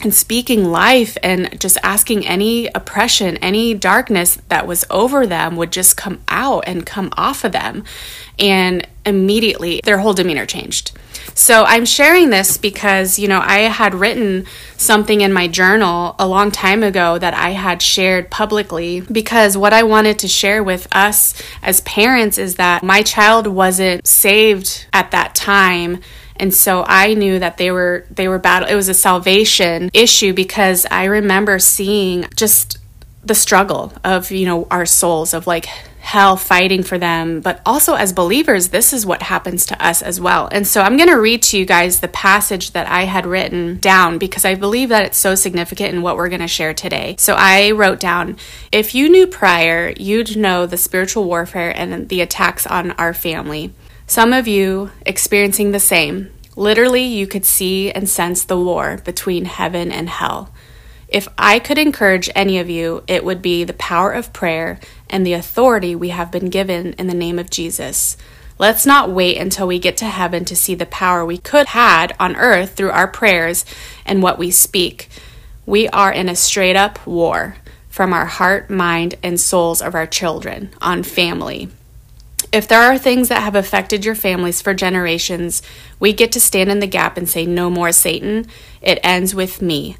and 0.03 0.15
speaking 0.15 0.65
life 0.65 1.17
and 1.23 1.59
just 1.61 1.79
asking 1.83 2.27
any 2.27 2.67
oppression, 2.69 3.37
any 3.39 3.75
darkness 3.75 4.39
that 4.49 4.67
was 4.67 4.85
over 4.91 5.27
them 5.27 5.57
would 5.57 5.73
just 5.73 5.97
come 5.97 6.21
out 6.29 6.65
and 6.67 6.85
come 6.85 7.11
off 7.17 7.45
of 7.45 7.53
them. 7.53 7.85
And 8.39 8.87
immediately 9.07 9.81
their 9.85 9.99
whole 9.99 10.15
demeanor 10.15 10.47
changed. 10.47 10.93
So 11.35 11.65
I'm 11.65 11.85
sharing 11.85 12.31
this 12.31 12.57
because, 12.57 13.19
you 13.19 13.29
know, 13.29 13.41
I 13.41 13.61
had 13.61 13.95
written 13.95 14.47
something 14.77 15.21
in 15.21 15.33
my 15.33 15.49
journal 15.49 16.15
a 16.19 16.27
long 16.27 16.51
time 16.51 16.83
ago 16.83 17.19
that 17.19 17.35
I 17.35 17.51
had 17.51 17.83
shared 17.83 18.31
publicly 18.31 19.01
because 19.01 19.57
what 19.57 19.73
I 19.73 19.83
wanted 19.83 20.19
to 20.21 20.29
share 20.29 20.63
with 20.63 20.87
us 20.93 21.35
as 21.63 21.81
parents 21.83 22.39
is 22.39 22.57
that 22.57 22.83
my 22.83 23.03
child 23.03 23.47
wasn't 23.47 24.07
saved 24.07 24.87
at 24.93 25.11
that 25.11 25.35
time 25.35 26.01
and 26.37 26.53
so 26.53 26.85
I 26.87 27.15
knew 27.15 27.39
that 27.39 27.57
they 27.57 27.71
were 27.71 28.07
they 28.11 28.29
were 28.29 28.39
battle 28.39 28.69
it 28.69 28.75
was 28.75 28.89
a 28.89 28.95
salvation 28.95 29.91
issue 29.93 30.33
because 30.33 30.87
I 30.91 31.05
remember 31.05 31.59
seeing 31.59 32.27
just 32.35 32.79
the 33.25 33.35
struggle 33.35 33.93
of 34.03 34.31
you 34.31 34.47
know 34.47 34.67
our 34.71 34.87
souls 34.87 35.33
of 35.33 35.47
like 35.47 35.67
hell 36.05 36.37
fighting 36.37 36.83
for 36.83 36.99
them. 36.99 37.41
But 37.41 37.63
also 37.65 37.95
as 37.95 38.13
believers 38.13 38.69
this 38.69 38.93
is 38.93 39.07
what 39.07 39.23
happens 39.23 39.65
to 39.67 39.85
us 39.85 40.03
as 40.03 40.21
well. 40.21 40.49
And 40.53 40.67
so 40.67 40.83
i'm 40.83 40.97
going 40.97 41.09
to 41.09 41.21
read 41.21 41.43
to 41.45 41.59
you 41.59 41.65
guys 41.65 42.01
the 42.01 42.09
passage 42.09 42.73
that 42.73 42.87
i 42.89 43.05
had 43.05 43.25
written 43.25 43.79
down 43.79 44.19
because 44.19 44.45
i 44.45 44.55
believe 44.55 44.91
that 44.91 45.07
it's 45.07 45.17
so 45.17 45.35
significant 45.35 45.95
in 45.95 46.03
what 46.03 46.17
we're 46.17 46.29
going 46.29 46.41
to 46.41 46.49
share 46.49 46.75
today. 46.75 47.17
So 47.19 47.35
i 47.39 47.71
wrote 47.71 48.01
down 48.01 48.37
if 48.71 48.95
you 48.95 49.09
knew 49.09 49.27
prior 49.27 49.95
you'd 49.97 50.37
know 50.37 50.67
the 50.67 50.77
spiritual 50.77 51.25
warfare 51.25 51.73
and 51.75 52.09
the 52.09 52.21
attacks 52.21 52.67
on 52.67 52.91
our 52.93 53.15
family 53.15 53.73
some 54.15 54.33
of 54.33 54.47
you 54.47 54.93
experiencing 55.05 55.73
the 55.73 55.81
same. 55.81 56.31
Literally, 56.55 57.03
you 57.03 57.27
could 57.27 57.45
see 57.45 57.91
and 57.91 58.09
sense 58.09 58.45
the 58.45 58.57
war 58.57 59.01
between 59.05 59.45
heaven 59.45 59.91
and 59.91 60.09
hell. 60.09 60.55
If 61.09 61.27
I 61.37 61.59
could 61.59 61.79
encourage 61.79 62.31
any 62.33 62.61
of 62.61 62.71
you, 62.71 63.03
it 63.09 63.25
would 63.25 63.43
be 63.43 63.65
the 63.65 63.73
power 63.73 64.13
of 64.13 64.33
prayer 64.33 64.79
and 65.11 65.27
the 65.27 65.33
authority 65.33 65.97
we 65.97 66.11
have 66.11 66.31
been 66.31 66.49
given 66.49 66.93
in 66.93 67.09
the 67.09 67.13
name 67.13 67.41
of 67.41 67.51
Jesus. 67.51 68.17
Let's 68.57 68.87
not 68.87 69.11
wait 69.11 69.37
until 69.37 69.67
we 69.67 69.81
get 69.81 69.97
to 69.97 70.05
heaven 70.05 70.45
to 70.45 70.55
see 70.55 70.77
the 70.77 70.87
power 70.87 71.27
we 71.27 71.39
could 71.39 71.67
had 71.67 72.15
on 72.21 72.37
earth 72.37 72.77
through 72.77 72.93
our 72.93 73.09
prayers 73.09 73.65
and 74.07 74.23
what 74.23 74.39
we 74.39 74.53
speak. 74.53 75.09
We 75.67 75.89
are 75.89 76.13
in 76.13 76.29
a 76.29 76.37
straight 76.37 76.77
up 76.77 77.05
war 77.05 77.57
from 77.89 78.13
our 78.13 78.27
heart, 78.27 78.71
mind, 78.71 79.17
and 79.25 79.41
souls 79.41 79.83
of 79.83 79.97
our 79.97 80.07
children 80.07 80.71
on 80.81 81.03
family. 81.03 81.69
If 82.55 82.69
there 82.69 82.83
are 82.83 82.97
things 82.97 83.31
that 83.31 83.43
have 83.43 83.57
affected 83.57 84.05
your 84.05 84.15
families 84.15 84.63
for 84.63 84.75
generations, 84.75 85.61
we 85.99 86.13
get 86.13 86.31
to 86.31 86.41
stand 86.41 86.71
in 86.71 86.79
the 86.79 86.87
gap 86.87 87.17
and 87.17 87.29
say, 87.29 87.47
No 87.47 87.69
more, 87.69 87.91
Satan. 87.91 88.47
It 88.81 89.01
ends 89.03 89.35
with 89.35 89.61
me. 89.61 89.97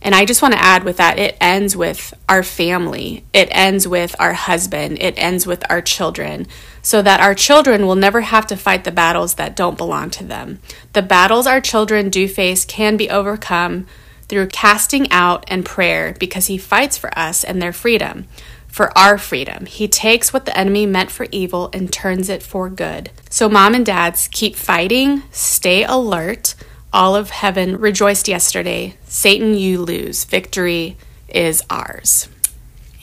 And 0.00 0.14
I 0.14 0.24
just 0.24 0.40
want 0.40 0.54
to 0.54 0.62
add 0.62 0.84
with 0.84 0.98
that, 0.98 1.18
it 1.18 1.36
ends 1.40 1.76
with 1.76 2.14
our 2.28 2.44
family. 2.44 3.24
It 3.32 3.48
ends 3.50 3.88
with 3.88 4.14
our 4.20 4.34
husband. 4.34 4.98
It 5.00 5.14
ends 5.18 5.48
with 5.48 5.68
our 5.68 5.82
children. 5.82 6.46
So 6.80 7.02
that 7.02 7.18
our 7.18 7.34
children 7.34 7.84
will 7.84 7.96
never 7.96 8.20
have 8.20 8.46
to 8.46 8.56
fight 8.56 8.84
the 8.84 8.92
battles 8.92 9.34
that 9.34 9.56
don't 9.56 9.76
belong 9.76 10.10
to 10.10 10.24
them. 10.24 10.60
The 10.92 11.02
battles 11.02 11.48
our 11.48 11.60
children 11.60 12.08
do 12.08 12.28
face 12.28 12.64
can 12.64 12.96
be 12.96 13.10
overcome 13.10 13.88
through 14.28 14.46
casting 14.46 15.10
out 15.10 15.44
and 15.48 15.66
prayer 15.66 16.14
because 16.20 16.46
He 16.46 16.56
fights 16.56 16.96
for 16.96 17.10
us 17.18 17.42
and 17.42 17.60
their 17.60 17.72
freedom 17.72 18.28
for 18.70 18.96
our 18.96 19.18
freedom. 19.18 19.66
He 19.66 19.88
takes 19.88 20.32
what 20.32 20.46
the 20.46 20.56
enemy 20.56 20.86
meant 20.86 21.10
for 21.10 21.26
evil 21.30 21.70
and 21.72 21.92
turns 21.92 22.28
it 22.28 22.42
for 22.42 22.70
good. 22.70 23.10
So, 23.28 23.48
mom 23.48 23.74
and 23.74 23.84
dads, 23.84 24.28
keep 24.28 24.56
fighting, 24.56 25.22
stay 25.32 25.84
alert. 25.84 26.54
All 26.92 27.14
of 27.14 27.30
heaven 27.30 27.78
rejoiced 27.78 28.26
yesterday. 28.26 28.96
Satan, 29.04 29.54
you 29.54 29.80
lose. 29.82 30.24
Victory 30.24 30.96
is 31.28 31.62
ours. 31.70 32.28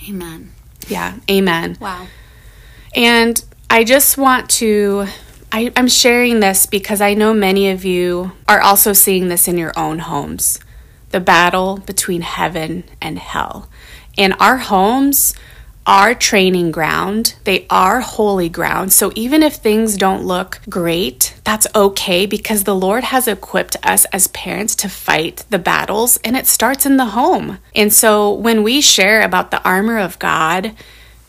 Amen. 0.10 0.52
Yeah, 0.88 1.16
amen. 1.30 1.78
Wow. 1.80 2.08
And 2.96 3.44
I 3.70 3.84
just 3.84 4.18
want 4.18 4.50
to, 4.52 5.08
I, 5.52 5.72
am 5.76 5.88
sharing 5.88 6.40
this 6.40 6.66
because 6.66 7.02
I 7.02 7.14
know 7.14 7.34
many 7.34 7.70
of 7.70 7.86
you 7.86 8.32
are 8.48 8.62
also 8.62 8.94
seeing 8.94 9.28
this 9.28 9.48
in 9.48 9.58
your 9.58 9.74
own 9.78 10.00
homes 10.00 10.60
the 11.12 11.20
battle 11.22 11.78
between 11.78 12.22
heaven 12.22 12.84
and 13.02 13.18
hell. 13.18 13.70
In 14.18 14.34
our 14.34 14.58
homes, 14.58 15.34
are 15.88 16.14
training 16.14 16.70
ground. 16.70 17.36
They 17.46 17.66
are 17.70 18.02
holy 18.02 18.50
ground. 18.50 18.92
So 18.92 19.14
even 19.16 19.42
if 19.42 19.56
things 19.56 19.96
don't 19.96 20.26
look 20.26 20.60
great, 20.70 21.40
that's 21.46 21.66
okay 21.74 22.26
because 22.26 22.66
the 22.66 22.76
Lord 22.76 23.06
has 23.06 23.28
equipped 23.28 23.78
us 23.82 24.04
as 24.12 24.28
parents 24.28 24.76
to 24.76 24.90
fight 24.90 25.46
the 25.50 25.58
battles 25.58 26.18
and 26.26 26.36
it 26.36 26.46
starts 26.46 26.86
in 26.86 26.98
the 26.98 27.06
home. 27.06 27.60
And 27.74 27.94
so 27.94 28.34
when 28.34 28.64
we 28.64 28.82
share 28.82 29.22
about 29.22 29.50
the 29.50 29.64
armor 29.64 29.98
of 29.98 30.20
God, 30.20 30.76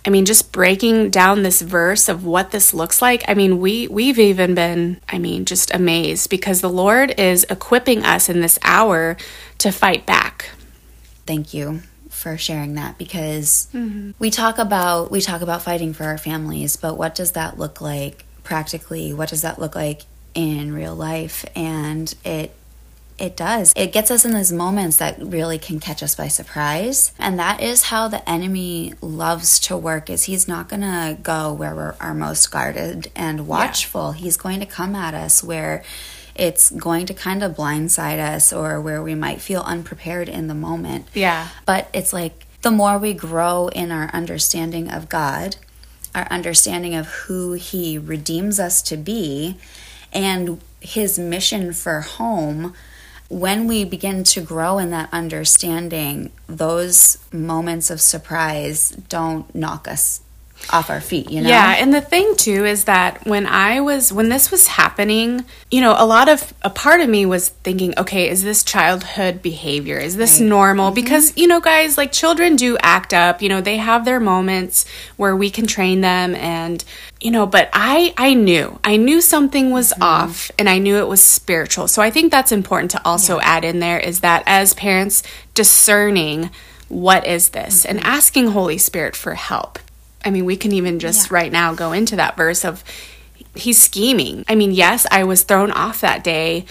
I 0.05 0.11
mean, 0.11 0.25
just 0.25 0.53
breaking 0.53 1.11
down 1.11 1.43
this 1.43 1.61
verse 1.63 2.09
of 2.09 2.25
what 2.25 2.51
this 2.51 2.75
looks 2.75 3.01
like. 3.01 3.25
I 3.29 3.35
mean, 3.35 3.61
we 3.61 3.87
we've 3.89 4.19
even 4.19 4.55
been, 4.55 5.01
I 5.09 5.19
mean, 5.19 5.45
just 5.45 5.73
amazed 5.73 6.31
because 6.31 6.63
the 6.63 6.71
Lord 6.71 7.19
is 7.21 7.45
equipping 7.51 8.05
us 8.05 8.29
in 8.29 8.41
this 8.41 8.59
hour 8.63 9.17
to 9.59 9.71
fight 9.71 10.07
back. 10.07 10.51
Thank 11.27 11.53
you 11.53 11.83
for 12.19 12.37
sharing 12.37 12.75
that 12.75 12.99
because 12.99 13.69
mm-hmm. 13.73 14.11
we 14.19 14.31
talk 14.31 14.59
about 14.59 15.11
we 15.11 15.21
talk 15.21 15.41
about 15.41 15.63
fighting 15.63 15.93
for 15.93 16.05
our 16.05 16.19
families, 16.19 16.77
but 16.77 16.99
what 16.99 17.15
does 17.15 17.33
that 17.33 17.59
look 17.59 17.81
like 17.81 18.25
practically? 18.43 19.15
What 19.15 19.29
does 19.29 19.43
that 19.43 19.59
look 19.59 19.75
like 19.75 20.03
in 20.35 20.73
real 20.73 20.95
life? 20.95 21.45
And 21.55 22.15
it 22.25 22.55
it 23.19 23.37
does. 23.37 23.73
It 23.75 23.93
gets 23.93 24.11
us 24.11 24.25
in 24.25 24.33
those 24.33 24.53
moments 24.53 24.99
that 24.99 25.19
really 25.21 25.59
can 25.59 25.81
catch 25.81 26.03
us 26.03 26.15
by 26.15 26.29
surprise. 26.29 27.13
And 27.19 27.39
that 27.39 27.61
is 27.61 27.83
how 27.83 28.07
the 28.07 28.27
enemy 28.29 28.95
loves 29.01 29.59
to 29.61 29.77
work 29.77 30.09
is 30.09 30.25
he's 30.25 30.47
not 30.47 30.69
going 30.69 30.83
to 30.83 31.19
go 31.21 31.53
where 31.53 31.75
we're 31.75 31.97
our 32.01 32.15
most 32.15 32.51
guarded 32.51 33.11
and 33.17 33.49
watchful. 33.49 34.15
Yeah. 34.15 34.23
He's 34.23 34.37
going 34.37 34.61
to 34.61 34.67
come 34.67 34.95
at 34.95 35.15
us 35.15 35.43
where 35.43 35.83
it's 36.39 36.71
going 36.71 37.05
to 37.07 37.15
kind 37.15 37.43
of 37.43 37.57
blindside 37.57 38.19
us 38.19 38.53
or 38.53 38.81
where 38.81 39.03
we 39.03 39.15
might 39.15 39.41
feel 39.41 39.63
unprepared 39.63 40.29
in 40.29 40.47
the 40.47 40.55
moment. 40.55 41.07
Yeah. 41.13 41.49
But 41.67 41.91
it's 41.93 42.13
like 42.13 42.47
the 42.63 42.71
more 42.71 42.97
we 42.97 43.13
grow 43.13 43.69
in 43.69 43.91
our 43.91 44.09
understanding 44.13 44.91
of 44.91 45.09
God, 45.09 45.57
our 46.15 46.27
understanding 46.31 46.95
of 46.95 47.07
who 47.09 47.53
He 47.55 47.99
redeems 47.99 48.59
us 48.59 48.81
to 48.83 48.97
be, 48.97 49.57
and 50.13 50.61
His 50.81 51.19
mission 51.19 51.73
for 51.73 52.01
home, 52.01 52.73
when 53.29 53.67
we 53.67 53.85
begin 53.85 54.25
to 54.25 54.41
grow 54.41 54.79
in 54.79 54.91
that 54.91 55.09
understanding, 55.13 56.33
those 56.47 57.19
moments 57.31 57.91
of 57.91 58.01
surprise 58.01 58.91
don't 59.09 59.55
knock 59.55 59.87
us 59.87 60.23
off 60.71 60.91
our 60.91 61.01
feet, 61.01 61.31
you 61.31 61.41
know? 61.41 61.49
Yeah, 61.49 61.77
and 61.79 61.95
the 61.95 62.01
thing 62.01 62.37
too 62.37 62.65
is 62.65 62.85
that 62.85 63.27
when 63.27 63.47
I 63.47 63.81
was 63.81 64.13
when 64.13 64.29
this 64.29 64.51
was 64.51 64.69
happening, 64.69 65.45
you 65.71 65.81
know, 65.81 65.95
a 65.97 66.05
lot 66.05 66.29
of 66.29 66.53
a 66.63 66.71
part 66.71 67.01
of 67.01 67.09
me 67.09 67.25
was 67.27 67.49
thinking, 67.49 67.95
okay, 67.99 68.29
is 68.29 68.43
this 68.43 68.63
childhood 68.63 69.41
behavior? 69.43 69.99
Is 69.99 70.17
this 70.17 70.41
right. 70.41 70.49
normal? 70.49 70.89
Mm-hmm. 70.89 70.95
Because, 70.95 71.37
you 71.37 71.47
know, 71.47 71.61
guys, 71.61 71.97
like 71.97 72.13
children 72.13 72.57
do 72.57 72.77
act 72.83 73.15
up, 73.15 73.41
you 73.41 73.49
know, 73.49 73.61
they 73.61 73.79
have 73.79 74.05
their 74.05 74.21
moments 74.21 74.85
where 75.17 75.35
we 75.35 75.51
can 75.51 75.67
train 75.67 76.01
them 76.01 76.35
and 76.35 76.85
you 77.21 77.33
know, 77.33 77.47
but 77.47 77.69
I 77.73 78.15
I 78.17 78.35
knew. 78.35 78.79
I 78.85 78.97
knew 78.97 79.21
something 79.21 79.71
was 79.71 79.91
mm-hmm. 79.93 80.03
off 80.03 80.51
and 80.59 80.69
I 80.69 80.79
knew 80.79 80.97
it 80.97 81.09
was 81.09 81.23
spiritual. 81.23 81.89
So 81.89 82.03
I 82.03 82.11
think 82.11 82.31
that's 82.31 82.53
important 82.53 82.91
to 82.93 83.05
also 83.05 83.37
yeah. 83.37 83.57
add 83.57 83.65
in 83.65 83.81
there 83.81 83.99
is 83.99 84.21
that 84.21 84.43
as 84.47 84.75
parents 84.75 85.23
discerning 85.55 86.51
what 86.89 87.27
is 87.27 87.51
this 87.51 87.85
mm-hmm. 87.85 87.97
and 87.97 88.07
asking 88.07 88.49
Holy 88.49 88.79
Spirit 88.79 89.17
for 89.17 89.35
help 89.35 89.79
I 90.29 90.31
mean, 90.31 90.45
we 90.45 90.59
can 90.59 90.73
even 90.73 90.99
just 90.99 91.31
yeah. 91.31 91.37
right 91.37 91.51
now 91.51 91.73
go 91.73 91.93
into 91.93 92.15
that 92.17 92.37
verse 92.37 92.63
of 92.63 92.85
he's 93.55 93.81
scheming. 93.81 94.45
I 94.47 94.57
mean, 94.57 94.73
yes, 94.73 95.07
I 95.11 95.25
was 95.25 95.43
thrown 95.43 95.71
off 95.71 96.03
that 96.03 96.23
day, 96.23 96.67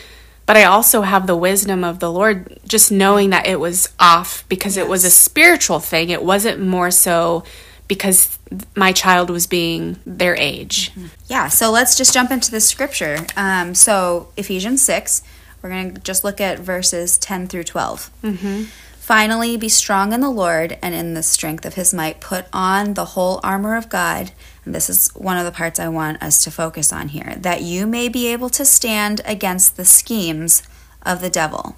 but 0.46 0.56
I 0.56 0.66
also 0.66 1.02
have 1.02 1.26
the 1.26 1.36
wisdom 1.36 1.84
of 1.84 2.00
the 2.00 2.12
Lord 2.12 2.60
just 2.68 2.92
knowing 2.92 3.32
that 3.32 3.48
it 3.48 3.60
was 3.60 3.90
off 4.00 4.48
because 4.48 4.78
yes. 4.78 4.86
it 4.86 4.90
was 4.90 5.04
a 5.04 5.10
spiritual 5.10 5.80
thing. 5.80 6.12
It 6.12 6.24
wasn't 6.24 6.62
more 6.62 6.92
so 6.92 7.44
because 7.88 8.38
my 8.76 8.92
child 8.92 9.32
was 9.32 9.48
being 9.48 10.00
their 10.06 10.36
age. 10.36 10.92
Mm-hmm. 10.92 11.08
Yeah, 11.26 11.48
so 11.48 11.72
let's 11.72 11.98
just 11.98 12.14
jump 12.14 12.30
into 12.30 12.52
the 12.52 12.62
scripture. 12.62 13.26
Um, 13.36 13.74
so, 13.74 14.32
Ephesians 14.38 14.84
6, 14.84 15.24
we're 15.64 15.70
going 15.72 15.96
to 15.96 16.02
just 16.02 16.24
look 16.24 16.40
at 16.40 16.60
verses 16.60 17.18
10 17.18 17.48
through 17.48 17.64
12. 17.64 18.12
Mm-hmm. 18.22 18.64
Finally, 19.08 19.56
be 19.56 19.70
strong 19.70 20.12
in 20.12 20.20
the 20.20 20.30
Lord 20.30 20.78
and 20.82 20.94
in 20.94 21.14
the 21.14 21.24
strength 21.24 21.66
of 21.66 21.76
his 21.76 21.94
might. 21.94 22.20
Put 22.20 22.46
on 22.52 22.94
the 22.94 23.06
whole 23.06 23.40
armor 23.42 23.78
of 23.78 23.88
God. 23.88 24.32
And 24.66 24.76
this 24.76 24.90
is 24.90 25.08
one 25.16 25.38
of 25.38 25.46
the 25.46 25.52
parts 25.54 25.80
I 25.80 25.88
want 25.88 26.22
us 26.22 26.44
to 26.44 26.52
focus 26.52 26.92
on 26.92 27.08
here 27.08 27.36
that 27.38 27.62
you 27.62 27.88
may 27.88 28.10
be 28.10 28.28
able 28.28 28.50
to 28.50 28.66
stand 28.66 29.22
against 29.24 29.78
the 29.78 29.86
schemes 29.86 30.62
of 31.04 31.22
the 31.22 31.30
devil. 31.30 31.78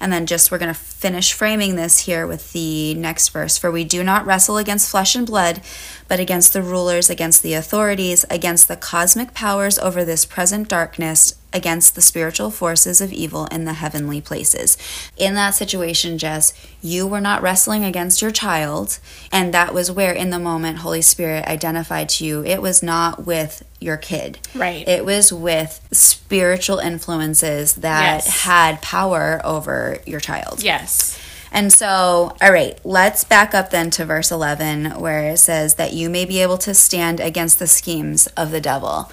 And 0.00 0.12
then 0.12 0.26
just 0.26 0.52
we're 0.52 0.58
going 0.58 0.72
to 0.72 0.78
finish 0.78 1.32
framing 1.32 1.74
this 1.74 2.06
here 2.06 2.24
with 2.24 2.52
the 2.52 2.94
next 2.94 3.30
verse. 3.30 3.58
For 3.58 3.72
we 3.72 3.82
do 3.82 4.04
not 4.04 4.24
wrestle 4.24 4.56
against 4.56 4.92
flesh 4.92 5.16
and 5.16 5.26
blood, 5.26 5.62
but 6.06 6.20
against 6.20 6.52
the 6.52 6.62
rulers, 6.62 7.10
against 7.10 7.42
the 7.42 7.54
authorities, 7.54 8.24
against 8.30 8.68
the 8.68 8.76
cosmic 8.76 9.34
powers 9.34 9.76
over 9.76 10.04
this 10.04 10.24
present 10.24 10.68
darkness, 10.68 11.34
against 11.52 11.94
the 11.94 12.00
spiritual 12.00 12.50
forces 12.50 13.00
of 13.00 13.12
evil 13.12 13.46
in 13.46 13.64
the 13.64 13.74
heavenly 13.74 14.20
places. 14.20 14.76
In 15.16 15.34
that 15.34 15.50
situation, 15.54 16.18
Jess, 16.18 16.52
you 16.82 17.06
were 17.06 17.20
not 17.20 17.42
wrestling 17.42 17.84
against 17.84 18.22
your 18.22 18.30
child. 18.30 18.98
And 19.32 19.52
that 19.54 19.74
was 19.74 19.90
where, 19.90 20.12
in 20.12 20.30
the 20.30 20.38
moment, 20.38 20.78
Holy 20.78 21.02
Spirit 21.02 21.46
identified 21.46 22.08
to 22.10 22.24
you, 22.24 22.44
it 22.44 22.62
was 22.62 22.82
not 22.82 23.26
with 23.26 23.64
your 23.80 23.96
kid. 23.96 24.38
Right. 24.54 24.86
It 24.86 25.04
was 25.04 25.32
with 25.32 25.80
spiritual 25.92 26.78
influences 26.78 27.74
that 27.76 28.24
Yes. 28.24 28.42
had 28.42 28.82
power 28.82 29.40
over 29.44 29.98
your 30.06 30.20
child. 30.20 30.62
Yes. 30.62 31.18
And 31.52 31.72
so, 31.72 32.36
all 32.40 32.52
right, 32.52 32.78
let's 32.84 33.24
back 33.24 33.54
up 33.54 33.70
then 33.70 33.90
to 33.90 34.04
verse 34.04 34.30
11, 34.30 35.00
where 35.00 35.30
it 35.30 35.38
says 35.38 35.74
that 35.74 35.92
you 35.92 36.08
may 36.08 36.24
be 36.24 36.40
able 36.40 36.58
to 36.58 36.74
stand 36.74 37.18
against 37.18 37.58
the 37.58 37.66
schemes 37.66 38.28
of 38.36 38.52
the 38.52 38.60
devil. 38.60 39.10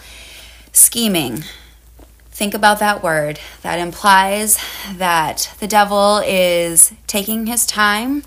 Scheming. 0.71 1.43
Think 2.37 2.53
about 2.53 2.77
that 2.77 3.01
word. 3.01 3.39
That 3.63 3.79
implies 3.79 4.59
that 4.93 5.51
the 5.59 5.65
devil 5.65 6.21
is 6.23 6.93
taking 7.07 7.47
his 7.47 7.65
time 7.65 8.21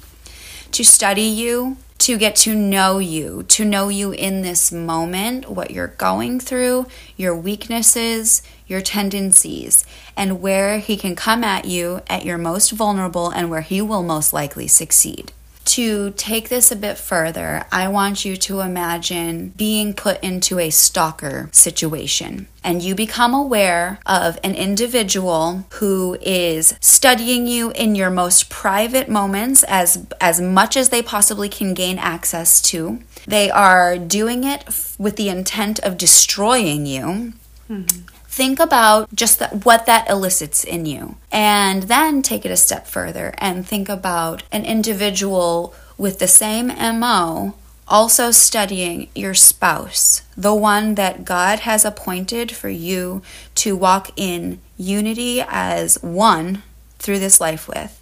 to 0.72 0.82
study 0.82 1.22
you, 1.22 1.76
to 1.98 2.18
get 2.18 2.34
to 2.36 2.56
know 2.56 2.98
you, 2.98 3.44
to 3.44 3.64
know 3.64 3.88
you 3.88 4.10
in 4.10 4.42
this 4.42 4.72
moment, 4.72 5.48
what 5.48 5.70
you're 5.70 5.86
going 5.86 6.40
through, 6.40 6.86
your 7.16 7.36
weaknesses, 7.36 8.42
your 8.66 8.80
tendencies, 8.80 9.84
and 10.16 10.42
where 10.42 10.80
he 10.80 10.96
can 10.96 11.14
come 11.14 11.44
at 11.44 11.66
you 11.66 12.00
at 12.08 12.24
your 12.24 12.36
most 12.36 12.72
vulnerable 12.72 13.30
and 13.30 13.48
where 13.48 13.60
he 13.60 13.80
will 13.80 14.02
most 14.02 14.32
likely 14.32 14.66
succeed. 14.66 15.30
To 15.66 16.10
take 16.16 16.48
this 16.48 16.72
a 16.72 16.76
bit 16.76 16.98
further, 16.98 17.64
I 17.70 17.86
want 17.88 18.24
you 18.24 18.36
to 18.36 18.60
imagine 18.60 19.50
being 19.56 19.94
put 19.94 20.22
into 20.22 20.58
a 20.58 20.70
stalker 20.70 21.48
situation. 21.52 22.48
And 22.64 22.82
you 22.82 22.94
become 22.94 23.34
aware 23.34 24.00
of 24.04 24.38
an 24.42 24.54
individual 24.54 25.66
who 25.74 26.18
is 26.20 26.74
studying 26.80 27.46
you 27.46 27.70
in 27.70 27.94
your 27.94 28.10
most 28.10 28.50
private 28.50 29.08
moments 29.08 29.62
as 29.64 30.06
as 30.20 30.40
much 30.40 30.76
as 30.76 30.88
they 30.88 31.02
possibly 31.02 31.48
can 31.48 31.72
gain 31.74 31.98
access 31.98 32.60
to. 32.62 33.00
They 33.26 33.50
are 33.50 33.96
doing 33.96 34.44
it 34.44 34.64
f- 34.66 34.96
with 34.98 35.16
the 35.16 35.28
intent 35.28 35.78
of 35.80 35.96
destroying 35.96 36.84
you 36.86 37.32
mm-hmm. 37.70 38.00
Think 38.30 38.60
about 38.60 39.12
just 39.12 39.40
that, 39.40 39.64
what 39.64 39.86
that 39.86 40.08
elicits 40.08 40.62
in 40.62 40.86
you 40.86 41.16
and 41.32 41.82
then 41.84 42.22
take 42.22 42.46
it 42.46 42.50
a 42.52 42.56
step 42.56 42.86
further 42.86 43.34
and 43.38 43.66
think 43.66 43.88
about 43.88 44.44
an 44.52 44.64
individual 44.64 45.74
with 45.98 46.20
the 46.20 46.28
same 46.28 46.68
mo 46.68 47.52
also 47.88 48.30
studying 48.30 49.08
your 49.16 49.34
spouse 49.34 50.22
the 50.36 50.54
one 50.54 50.94
that 50.94 51.24
god 51.24 51.60
has 51.60 51.84
appointed 51.84 52.52
for 52.52 52.68
you 52.68 53.20
to 53.56 53.74
walk 53.76 54.12
in 54.16 54.60
unity 54.76 55.42
as 55.48 56.00
one 56.00 56.62
through 57.00 57.18
this 57.18 57.40
life 57.40 57.66
with 57.66 57.96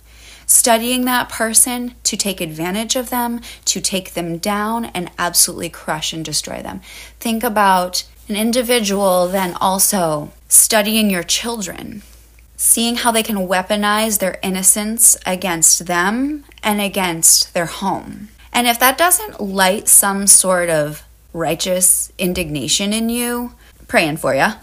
studying 0.44 1.04
that 1.04 1.28
person 1.28 1.94
to 2.02 2.16
take 2.16 2.40
advantage 2.40 2.96
of 2.96 3.10
them, 3.10 3.38
to 3.66 3.82
take 3.82 4.14
them 4.14 4.38
down 4.38 4.86
and 4.86 5.10
absolutely 5.18 5.68
crush 5.68 6.14
and 6.14 6.24
destroy 6.24 6.62
them. 6.62 6.80
Think 7.20 7.44
about 7.44 8.04
an 8.28 8.36
individual 8.36 9.28
then 9.28 9.54
also 9.60 10.32
studying 10.48 11.10
your 11.10 11.22
children, 11.22 12.02
seeing 12.56 12.96
how 12.96 13.10
they 13.10 13.22
can 13.22 13.48
weaponize 13.48 14.18
their 14.18 14.38
innocence 14.42 15.16
against 15.26 15.86
them 15.86 16.44
and 16.62 16.80
against 16.80 17.54
their 17.54 17.66
home. 17.66 18.28
And 18.52 18.66
if 18.66 18.78
that 18.80 18.98
doesn't 18.98 19.40
light 19.40 19.88
some 19.88 20.26
sort 20.26 20.68
of 20.68 21.04
righteous 21.32 22.12
indignation 22.18 22.92
in 22.92 23.08
you, 23.08 23.52
praying 23.86 24.18
for 24.18 24.34
you. 24.34 24.46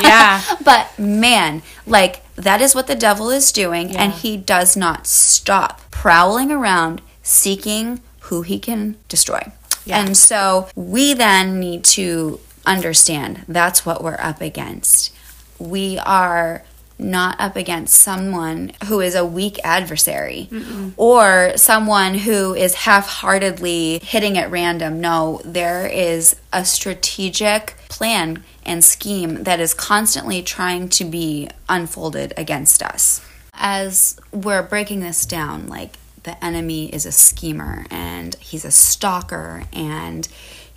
Yeah. 0.00 0.42
But 0.64 0.98
man, 0.98 1.62
like 1.86 2.22
that 2.36 2.60
is 2.60 2.74
what 2.74 2.86
the 2.86 2.94
devil 2.94 3.30
is 3.30 3.52
doing, 3.52 3.96
and 3.96 4.12
he 4.12 4.36
does 4.36 4.76
not 4.76 5.06
stop 5.06 5.80
prowling 5.90 6.50
around 6.50 7.02
seeking 7.22 8.00
who 8.20 8.42
he 8.42 8.58
can 8.58 8.96
destroy. 9.08 9.52
Yeah. 9.84 10.00
And 10.00 10.16
so 10.16 10.68
we 10.74 11.14
then 11.14 11.60
need 11.60 11.84
to 11.96 12.40
understand 12.74 13.44
that's 13.48 13.84
what 13.84 14.02
we're 14.02 14.18
up 14.20 14.40
against. 14.40 15.14
We 15.58 15.98
are 15.98 16.64
not 16.98 17.40
up 17.40 17.56
against 17.56 17.98
someone 17.98 18.72
who 18.86 19.00
is 19.00 19.14
a 19.14 19.24
weak 19.24 19.58
adversary 19.64 20.48
or 20.96 21.52
someone 21.56 22.14
who 22.14 22.54
is 22.54 22.74
half 22.74 23.06
heartedly 23.06 24.00
hitting 24.02 24.36
at 24.36 24.50
random. 24.50 25.00
No, 25.00 25.40
there 25.44 25.86
is 25.86 26.36
a 26.52 26.64
strategic 26.64 27.74
plan 27.88 28.44
and 28.66 28.84
scheme 28.84 29.44
that 29.44 29.60
is 29.60 29.72
constantly 29.72 30.42
trying 30.42 30.88
to 30.90 31.04
be 31.04 31.48
unfolded 31.68 32.34
against 32.36 32.82
us. 32.82 33.24
As 33.54 34.18
we're 34.32 34.62
breaking 34.62 35.00
this 35.00 35.24
down, 35.26 35.66
like 35.68 35.96
the 36.22 36.42
enemy 36.44 36.92
is 36.92 37.06
a 37.06 37.12
schemer 37.12 37.86
and 37.90 38.34
he's 38.36 38.64
a 38.64 38.70
stalker 38.70 39.64
and 39.72 40.28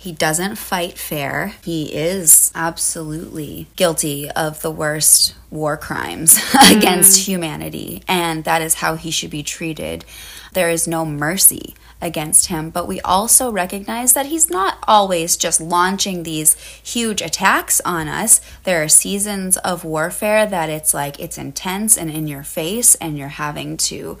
he 0.04 0.12
doesn't 0.12 0.56
fight 0.56 0.98
fair. 0.98 1.54
He 1.64 1.94
is 1.94 2.52
absolutely 2.54 3.68
guilty 3.74 4.30
of 4.30 4.60
the 4.60 4.70
worst 4.70 5.34
war 5.50 5.78
crimes 5.78 6.36
against 6.70 7.20
mm. 7.20 7.24
humanity, 7.24 8.02
and 8.06 8.44
that 8.44 8.60
is 8.60 8.74
how 8.74 8.96
he 8.96 9.10
should 9.10 9.30
be 9.30 9.42
treated. 9.42 10.04
There 10.52 10.68
is 10.68 10.86
no 10.86 11.06
mercy 11.06 11.74
against 12.02 12.48
him, 12.48 12.68
but 12.68 12.86
we 12.86 13.00
also 13.00 13.50
recognize 13.50 14.12
that 14.12 14.26
he's 14.26 14.50
not 14.50 14.76
always 14.86 15.38
just 15.38 15.58
launching 15.58 16.22
these 16.22 16.52
huge 16.82 17.22
attacks 17.22 17.80
on 17.80 18.06
us. 18.06 18.42
There 18.64 18.82
are 18.82 18.88
seasons 18.88 19.56
of 19.56 19.84
warfare 19.84 20.44
that 20.44 20.68
it's 20.68 20.92
like 20.92 21.18
it's 21.18 21.38
intense 21.38 21.96
and 21.96 22.10
in 22.10 22.28
your 22.28 22.42
face, 22.42 22.94
and 22.96 23.16
you're 23.16 23.28
having 23.28 23.78
to 23.78 24.18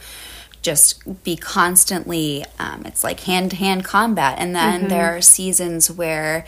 just 0.64 1.22
be 1.22 1.36
constantly 1.36 2.44
um, 2.58 2.82
it's 2.86 3.04
like 3.04 3.20
hand 3.20 3.50
to 3.50 3.56
hand 3.56 3.84
combat 3.84 4.36
and 4.38 4.56
then 4.56 4.88
there 4.88 5.14
are 5.16 5.20
seasons 5.20 5.90
where 5.90 6.44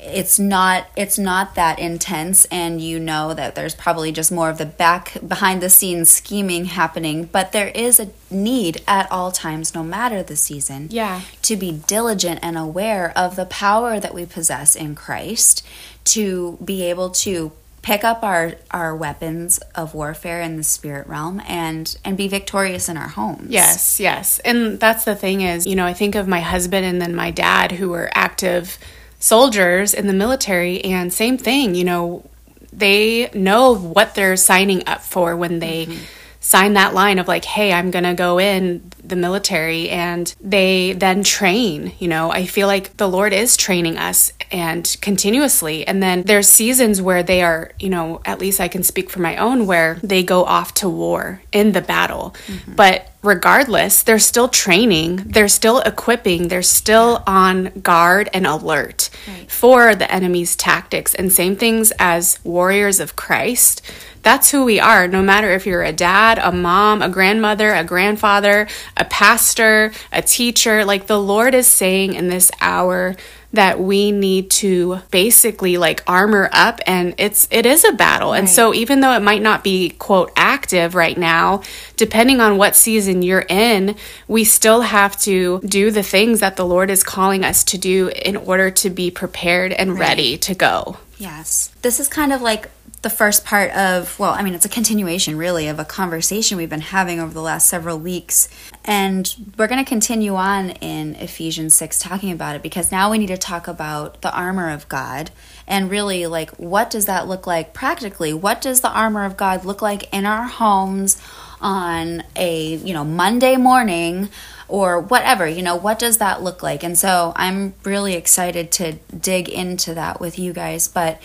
it's 0.00 0.38
not 0.38 0.86
it's 0.96 1.18
not 1.18 1.56
that 1.56 1.76
intense 1.80 2.44
and 2.52 2.80
you 2.80 3.00
know 3.00 3.34
that 3.34 3.56
there's 3.56 3.74
probably 3.74 4.12
just 4.12 4.30
more 4.30 4.48
of 4.48 4.56
the 4.56 4.64
back 4.64 5.16
behind 5.26 5.60
the 5.60 5.68
scenes 5.68 6.08
scheming 6.08 6.66
happening 6.66 7.24
but 7.24 7.50
there 7.50 7.68
is 7.74 7.98
a 7.98 8.08
need 8.30 8.80
at 8.86 9.10
all 9.10 9.32
times 9.32 9.74
no 9.74 9.82
matter 9.82 10.22
the 10.22 10.36
season 10.36 10.86
Yeah. 10.90 11.22
to 11.42 11.56
be 11.56 11.72
diligent 11.72 12.38
and 12.44 12.56
aware 12.56 13.12
of 13.16 13.34
the 13.34 13.44
power 13.46 13.98
that 13.98 14.14
we 14.14 14.24
possess 14.24 14.76
in 14.76 14.94
Christ 14.94 15.66
to 16.04 16.56
be 16.64 16.84
able 16.84 17.10
to 17.10 17.50
pick 17.82 18.04
up 18.04 18.22
our 18.22 18.54
our 18.70 18.94
weapons 18.94 19.58
of 19.74 19.94
warfare 19.94 20.40
in 20.40 20.56
the 20.56 20.62
spirit 20.62 21.06
realm 21.06 21.40
and 21.46 21.96
and 22.04 22.16
be 22.16 22.28
victorious 22.28 22.88
in 22.88 22.96
our 22.96 23.08
homes. 23.08 23.50
Yes, 23.50 24.00
yes. 24.00 24.38
And 24.40 24.78
that's 24.80 25.04
the 25.04 25.14
thing 25.14 25.42
is, 25.42 25.66
you 25.66 25.76
know, 25.76 25.86
I 25.86 25.94
think 25.94 26.14
of 26.14 26.28
my 26.28 26.40
husband 26.40 26.84
and 26.84 27.00
then 27.00 27.14
my 27.14 27.30
dad 27.30 27.72
who 27.72 27.90
were 27.90 28.10
active 28.14 28.78
soldiers 29.18 29.94
in 29.94 30.06
the 30.06 30.12
military 30.12 30.84
and 30.84 31.12
same 31.12 31.38
thing, 31.38 31.74
you 31.74 31.84
know, 31.84 32.28
they 32.72 33.30
know 33.34 33.74
what 33.74 34.14
they're 34.14 34.36
signing 34.36 34.86
up 34.86 35.02
for 35.02 35.36
when 35.36 35.58
they 35.58 35.86
mm-hmm. 35.86 36.04
Sign 36.40 36.74
that 36.74 36.94
line 36.94 37.18
of 37.18 37.28
like, 37.28 37.44
hey, 37.44 37.72
I'm 37.72 37.90
going 37.90 38.04
to 38.04 38.14
go 38.14 38.38
in 38.38 38.90
the 39.02 39.16
military 39.16 39.90
and 39.90 40.34
they 40.40 40.92
then 40.92 41.22
train, 41.22 41.92
you 41.98 42.08
know. 42.08 42.30
I 42.30 42.46
feel 42.46 42.66
like 42.66 42.96
the 42.96 43.08
Lord 43.08 43.32
is 43.32 43.56
training 43.56 43.98
us 43.98 44.32
and 44.50 44.96
continuously. 45.00 45.86
And 45.86 46.02
then 46.02 46.22
there's 46.22 46.48
seasons 46.48 47.02
where 47.02 47.22
they 47.22 47.42
are, 47.42 47.72
you 47.78 47.90
know, 47.90 48.20
at 48.24 48.38
least 48.38 48.60
I 48.60 48.68
can 48.68 48.82
speak 48.82 49.10
for 49.10 49.20
my 49.20 49.36
own 49.36 49.66
where 49.66 49.98
they 50.02 50.22
go 50.22 50.44
off 50.44 50.74
to 50.74 50.88
war 50.88 51.42
in 51.52 51.72
the 51.72 51.80
battle. 51.80 52.34
Mm-hmm. 52.46 52.74
But 52.74 53.10
regardless, 53.22 54.02
they're 54.02 54.18
still 54.18 54.48
training, 54.48 55.16
they're 55.26 55.48
still 55.48 55.80
equipping, 55.80 56.48
they're 56.48 56.62
still 56.62 57.22
on 57.26 57.66
guard 57.80 58.28
and 58.32 58.46
alert 58.46 59.10
for 59.48 59.94
the 59.94 60.10
enemy's 60.10 60.56
tactics. 60.56 61.14
And 61.14 61.32
same 61.32 61.56
things 61.56 61.92
as 61.98 62.38
warriors 62.44 63.00
of 63.00 63.16
Christ. 63.16 63.82
That's 64.22 64.50
who 64.50 64.64
we 64.64 64.80
are, 64.80 65.08
no 65.08 65.22
matter 65.22 65.50
if 65.50 65.66
you're 65.66 65.82
a 65.82 65.92
dad, 65.92 66.38
a 66.38 66.52
mom, 66.52 67.02
a 67.02 67.08
grandmother, 67.08 67.72
a 67.72 67.84
grandfather, 67.84 68.68
a 68.96 69.04
pastor, 69.04 69.92
a 70.12 70.22
teacher. 70.22 70.84
Like 70.84 71.06
the 71.06 71.20
Lord 71.20 71.54
is 71.54 71.66
saying 71.66 72.14
in 72.14 72.28
this 72.28 72.50
hour 72.60 73.16
that 73.52 73.80
we 73.80 74.12
need 74.12 74.50
to 74.50 75.00
basically 75.10 75.78
like 75.78 76.02
armor 76.06 76.50
up 76.52 76.80
and 76.86 77.14
it's 77.16 77.48
it 77.50 77.64
is 77.64 77.84
a 77.84 77.92
battle. 77.92 78.34
And 78.34 78.48
so 78.48 78.74
even 78.74 79.00
though 79.00 79.12
it 79.12 79.22
might 79.22 79.40
not 79.40 79.64
be 79.64 79.90
quote 79.90 80.30
active 80.36 80.94
right 80.94 81.16
now, 81.16 81.62
depending 81.96 82.40
on 82.40 82.58
what 82.58 82.76
season 82.76 83.22
you're 83.22 83.46
in, 83.48 83.96
we 84.26 84.44
still 84.44 84.82
have 84.82 85.18
to 85.20 85.60
do 85.60 85.90
the 85.90 86.02
things 86.02 86.40
that 86.40 86.56
the 86.56 86.66
Lord 86.66 86.90
is 86.90 87.02
calling 87.02 87.44
us 87.44 87.64
to 87.64 87.78
do 87.78 88.08
in 88.08 88.36
order 88.36 88.70
to 88.70 88.90
be 88.90 89.10
prepared 89.10 89.72
and 89.72 89.98
ready 89.98 90.36
to 90.38 90.54
go. 90.54 90.98
Yes. 91.16 91.72
This 91.82 91.98
is 91.98 92.08
kind 92.08 92.32
of 92.32 92.42
like 92.42 92.70
the 93.02 93.10
first 93.10 93.44
part 93.44 93.70
of, 93.72 94.18
well, 94.18 94.32
I 94.32 94.42
mean, 94.42 94.54
it's 94.54 94.64
a 94.64 94.68
continuation 94.68 95.38
really 95.38 95.68
of 95.68 95.78
a 95.78 95.84
conversation 95.84 96.56
we've 96.56 96.68
been 96.68 96.80
having 96.80 97.20
over 97.20 97.32
the 97.32 97.42
last 97.42 97.68
several 97.68 97.98
weeks. 97.98 98.48
And 98.84 99.32
we're 99.56 99.68
going 99.68 99.84
to 99.84 99.88
continue 99.88 100.34
on 100.34 100.70
in 100.70 101.14
Ephesians 101.16 101.74
6 101.74 102.00
talking 102.00 102.32
about 102.32 102.56
it 102.56 102.62
because 102.62 102.90
now 102.90 103.10
we 103.10 103.18
need 103.18 103.28
to 103.28 103.38
talk 103.38 103.68
about 103.68 104.20
the 104.22 104.34
armor 104.36 104.70
of 104.70 104.88
God 104.88 105.30
and 105.66 105.90
really 105.90 106.26
like 106.26 106.50
what 106.52 106.90
does 106.90 107.06
that 107.06 107.28
look 107.28 107.46
like 107.46 107.72
practically? 107.72 108.32
What 108.32 108.60
does 108.60 108.80
the 108.80 108.90
armor 108.90 109.24
of 109.24 109.36
God 109.36 109.64
look 109.64 109.80
like 109.80 110.12
in 110.12 110.26
our 110.26 110.44
homes 110.44 111.22
on 111.60 112.24
a, 112.34 112.76
you 112.76 112.94
know, 112.94 113.04
Monday 113.04 113.56
morning? 113.56 114.28
or 114.68 115.00
whatever, 115.00 115.46
you 115.46 115.62
know, 115.62 115.76
what 115.76 115.98
does 115.98 116.18
that 116.18 116.42
look 116.42 116.62
like? 116.62 116.84
And 116.84 116.96
so 116.96 117.32
I'm 117.34 117.72
really 117.84 118.12
excited 118.12 118.70
to 118.72 118.92
dig 119.18 119.48
into 119.48 119.94
that 119.94 120.20
with 120.20 120.38
you 120.38 120.52
guys. 120.52 120.88
But 120.88 121.22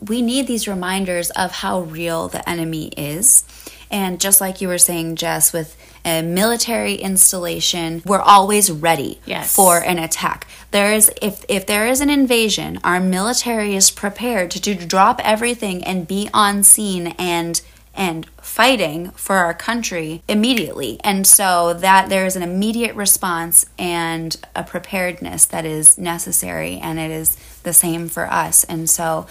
we 0.00 0.22
need 0.22 0.46
these 0.46 0.68
reminders 0.68 1.30
of 1.30 1.50
how 1.52 1.80
real 1.80 2.28
the 2.28 2.46
enemy 2.48 2.88
is. 2.96 3.44
And 3.90 4.20
just 4.20 4.40
like 4.40 4.60
you 4.60 4.68
were 4.68 4.78
saying, 4.78 5.16
Jess, 5.16 5.52
with 5.52 5.76
a 6.04 6.22
military 6.22 6.94
installation, 6.94 8.02
we're 8.04 8.20
always 8.20 8.70
ready 8.70 9.20
yes. 9.26 9.54
for 9.54 9.78
an 9.78 9.98
attack. 9.98 10.46
There 10.70 10.92
is 10.92 11.10
if 11.22 11.44
if 11.48 11.66
there 11.66 11.86
is 11.86 12.00
an 12.00 12.10
invasion, 12.10 12.80
our 12.84 13.00
military 13.00 13.74
is 13.74 13.90
prepared 13.90 14.50
to, 14.52 14.60
to 14.60 14.74
drop 14.74 15.20
everything 15.24 15.84
and 15.84 16.06
be 16.06 16.28
on 16.32 16.62
scene 16.62 17.08
and 17.18 17.60
and 17.96 18.26
fighting 18.40 19.10
for 19.12 19.36
our 19.36 19.54
country 19.54 20.22
immediately. 20.28 21.00
And 21.02 21.26
so 21.26 21.72
that 21.74 22.08
there 22.08 22.26
is 22.26 22.36
an 22.36 22.42
immediate 22.42 22.94
response 22.94 23.66
and 23.78 24.36
a 24.54 24.62
preparedness 24.62 25.46
that 25.46 25.64
is 25.64 25.96
necessary 25.96 26.78
and 26.78 26.98
it 26.98 27.10
is 27.10 27.36
the 27.62 27.72
same 27.72 28.08
for 28.08 28.30
us. 28.30 28.64
And 28.64 28.88
so 28.88 29.26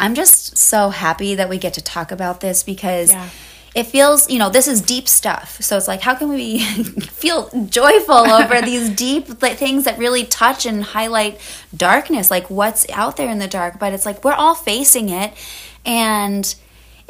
I'm 0.00 0.14
just 0.14 0.56
so 0.56 0.88
happy 0.88 1.34
that 1.34 1.48
we 1.48 1.58
get 1.58 1.74
to 1.74 1.82
talk 1.82 2.10
about 2.10 2.40
this 2.40 2.62
because 2.62 3.12
yeah. 3.12 3.28
it 3.74 3.84
feels, 3.84 4.30
you 4.30 4.38
know, 4.38 4.48
this 4.48 4.66
is 4.66 4.80
deep 4.80 5.06
stuff. 5.06 5.60
So 5.60 5.76
it's 5.76 5.86
like, 5.86 6.00
how 6.00 6.14
can 6.14 6.30
we 6.30 6.60
feel 6.64 7.50
joyful 7.66 8.14
over 8.32 8.62
these 8.62 8.88
deep 8.88 9.26
things 9.26 9.84
that 9.84 9.98
really 9.98 10.24
touch 10.24 10.64
and 10.64 10.82
highlight 10.82 11.38
darkness, 11.76 12.30
like 12.30 12.48
what's 12.48 12.88
out 12.90 13.18
there 13.18 13.28
in 13.28 13.38
the 13.38 13.46
dark? 13.46 13.78
But 13.78 13.92
it's 13.92 14.06
like 14.06 14.24
we're 14.24 14.32
all 14.32 14.54
facing 14.54 15.10
it. 15.10 15.34
And 15.84 16.52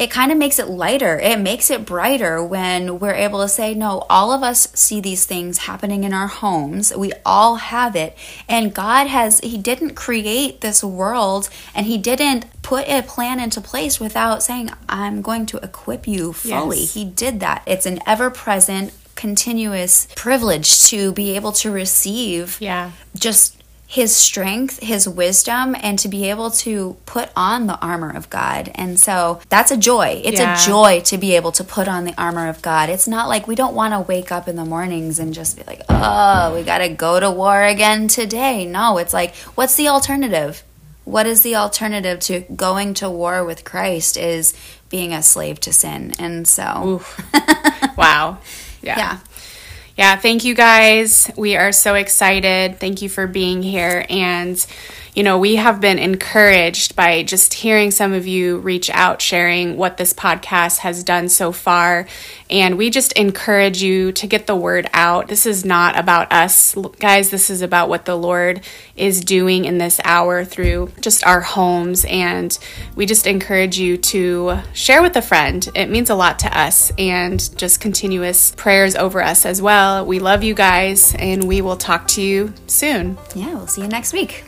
it 0.01 0.11
kind 0.11 0.33
of 0.33 0.39
makes 0.39 0.59
it 0.59 0.67
lighter. 0.67 1.21
It 1.21 1.39
makes 1.39 1.71
it 1.71 1.85
brighter 1.85 2.43
when 2.43 2.99
we're 2.99 3.13
able 3.13 3.43
to 3.43 3.49
say, 3.49 3.75
no, 3.75 4.07
all 4.09 4.33
of 4.33 4.43
us 4.43 4.69
see 4.73 4.99
these 4.99 5.27
things 5.27 5.59
happening 5.59 6.05
in 6.05 6.15
our 6.15 6.27
homes. 6.27 6.91
We 6.97 7.13
all 7.27 7.57
have 7.57 7.95
it. 7.95 8.17
And 8.49 8.73
God 8.73 9.09
has, 9.09 9.41
He 9.41 9.59
didn't 9.59 9.97
create 9.97 10.63
this 10.63 10.83
world 10.83 11.51
and 11.75 11.85
He 11.85 11.99
didn't 11.99 12.47
put 12.63 12.89
a 12.89 13.03
plan 13.03 13.41
into 13.41 13.61
place 13.61 14.01
without 14.01 14.43
saying, 14.43 14.71
I'm 14.89 15.21
going 15.21 15.45
to 15.47 15.59
equip 15.59 16.09
you 16.09 16.33
fully. 16.33 16.81
Yes. 16.81 16.95
He 16.95 17.05
did 17.05 17.41
that. 17.41 17.63
It's 17.67 17.85
an 17.85 18.01
ever 18.07 18.31
present, 18.31 18.95
continuous 19.17 20.09
privilege 20.17 20.85
to 20.85 21.13
be 21.13 21.37
able 21.37 21.53
to 21.53 21.71
receive 21.71 22.57
yeah. 22.59 22.93
just 23.15 23.60
his 23.91 24.15
strength, 24.15 24.81
his 24.81 25.09
wisdom, 25.09 25.75
and 25.81 25.99
to 25.99 26.07
be 26.07 26.31
able 26.31 26.49
to 26.49 26.97
put 27.07 27.29
on 27.35 27.67
the 27.67 27.77
armor 27.81 28.09
of 28.09 28.31
God. 28.31 28.71
And 28.77 29.01
so 29.01 29.41
that's 29.49 29.73
a 29.73 29.77
joy. 29.77 30.23
It's 30.25 30.39
yeah. 30.39 30.55
a 30.55 30.65
joy 30.65 31.01
to 31.07 31.19
be 31.19 31.35
able 31.35 31.51
to 31.51 31.65
put 31.65 31.89
on 31.89 32.05
the 32.05 32.15
armor 32.17 32.47
of 32.47 32.63
God. 32.63 32.89
It's 32.89 33.09
not 33.09 33.29
like 33.29 33.49
we 33.49 33.57
don't 33.57 33.75
want 33.75 33.93
to 33.93 34.01
wake 34.01 34.31
up 34.31 34.47
in 34.47 34.55
the 34.55 34.65
mornings 34.65 35.19
and 35.19 35.35
just 35.35 35.57
be 35.57 35.65
like, 35.65 35.83
oh, 35.89 36.55
we 36.55 36.63
got 36.63 36.79
to 36.79 36.89
go 36.89 37.19
to 37.19 37.33
war 37.33 37.65
again 37.65 38.07
today. 38.07 38.65
No, 38.65 38.97
it's 38.99 39.13
like, 39.13 39.35
what's 39.57 39.75
the 39.75 39.89
alternative? 39.89 40.63
What 41.03 41.27
is 41.27 41.43
the 41.43 41.57
alternative 41.57 42.21
to 42.21 42.43
going 42.55 42.95
to 42.95 43.11
war 43.11 43.45
with 43.45 43.65
Christ 43.65 44.17
is 44.17 44.55
being 44.89 45.13
a 45.13 45.21
slave 45.21 45.59
to 45.63 45.73
sin. 45.73 46.15
And 46.17 46.47
so, 46.47 47.03
wow. 47.97 48.39
Yeah. 48.83 48.99
yeah 48.99 49.19
yeah, 50.01 50.17
thank 50.17 50.45
you 50.45 50.55
guys. 50.55 51.31
We 51.37 51.57
are 51.57 51.73
so 51.73 51.95
excited. 51.95 52.81
Thank 52.81 53.03
you 53.03 53.11
for 53.11 53.27
being 53.27 53.63
here. 53.63 54.07
And, 54.09 54.57
you 55.15 55.23
know, 55.23 55.39
we 55.39 55.57
have 55.57 55.81
been 55.81 55.99
encouraged 55.99 56.95
by 56.95 57.23
just 57.23 57.55
hearing 57.55 57.91
some 57.91 58.13
of 58.13 58.27
you 58.27 58.59
reach 58.59 58.91
out, 58.91 59.21
sharing 59.21 59.77
what 59.77 59.97
this 59.97 60.13
podcast 60.13 60.79
has 60.79 61.03
done 61.03 61.29
so 61.29 61.53
far. 61.53 62.07
And 62.49 62.79
we 62.79 62.91
just 62.91 63.13
encourage 63.13 63.83
you 63.83 64.13
to 64.13 64.27
get 64.27 64.47
the 64.47 64.57
word 64.57 64.89
out. 64.93 65.29
This 65.29 65.47
is 65.47 65.65
not 65.65 65.99
about 65.99 66.33
us, 66.33 66.75
guys. 66.99 67.31
This 67.31 67.51
is 67.51 67.63
about 67.63 67.89
what 67.89 68.05
the 68.05 68.17
Lord 68.17 68.61
is 68.97 69.21
doing 69.21 69.65
in 69.65 69.79
this 69.79 70.01
hour 70.05 70.45
through 70.45 70.93
just 71.01 71.25
our 71.27 71.41
homes. 71.41 72.05
And 72.09 72.57
we 72.95 73.07
just 73.07 73.27
encourage 73.27 73.79
you 73.79 73.97
to 73.97 74.59
share 74.73 75.03
with 75.03 75.17
a 75.17 75.23
friend. 75.23 75.69
It 75.75 75.91
means 75.91 76.11
a 76.11 76.15
lot 76.15 76.39
to 76.41 76.59
us 76.59 76.93
and 76.99 77.57
just 77.57 77.81
continuous 77.81 78.53
prayers 78.57 78.95
over 78.95 79.23
us 79.23 79.45
as 79.45 79.61
well. 79.61 80.07
We 80.07 80.19
love 80.19 80.45
you 80.45 80.55
guys 80.55 81.15
and 81.19 81.45
we 81.45 81.63
will 81.63 81.77
talk 81.77 82.07
to 82.09 82.23
you 82.23 82.53
soon. 82.67 83.19
Yeah, 83.35 83.55
we'll 83.55 83.67
see 83.67 83.83
you 83.83 83.89
next 83.89 84.13
week. 84.13 84.45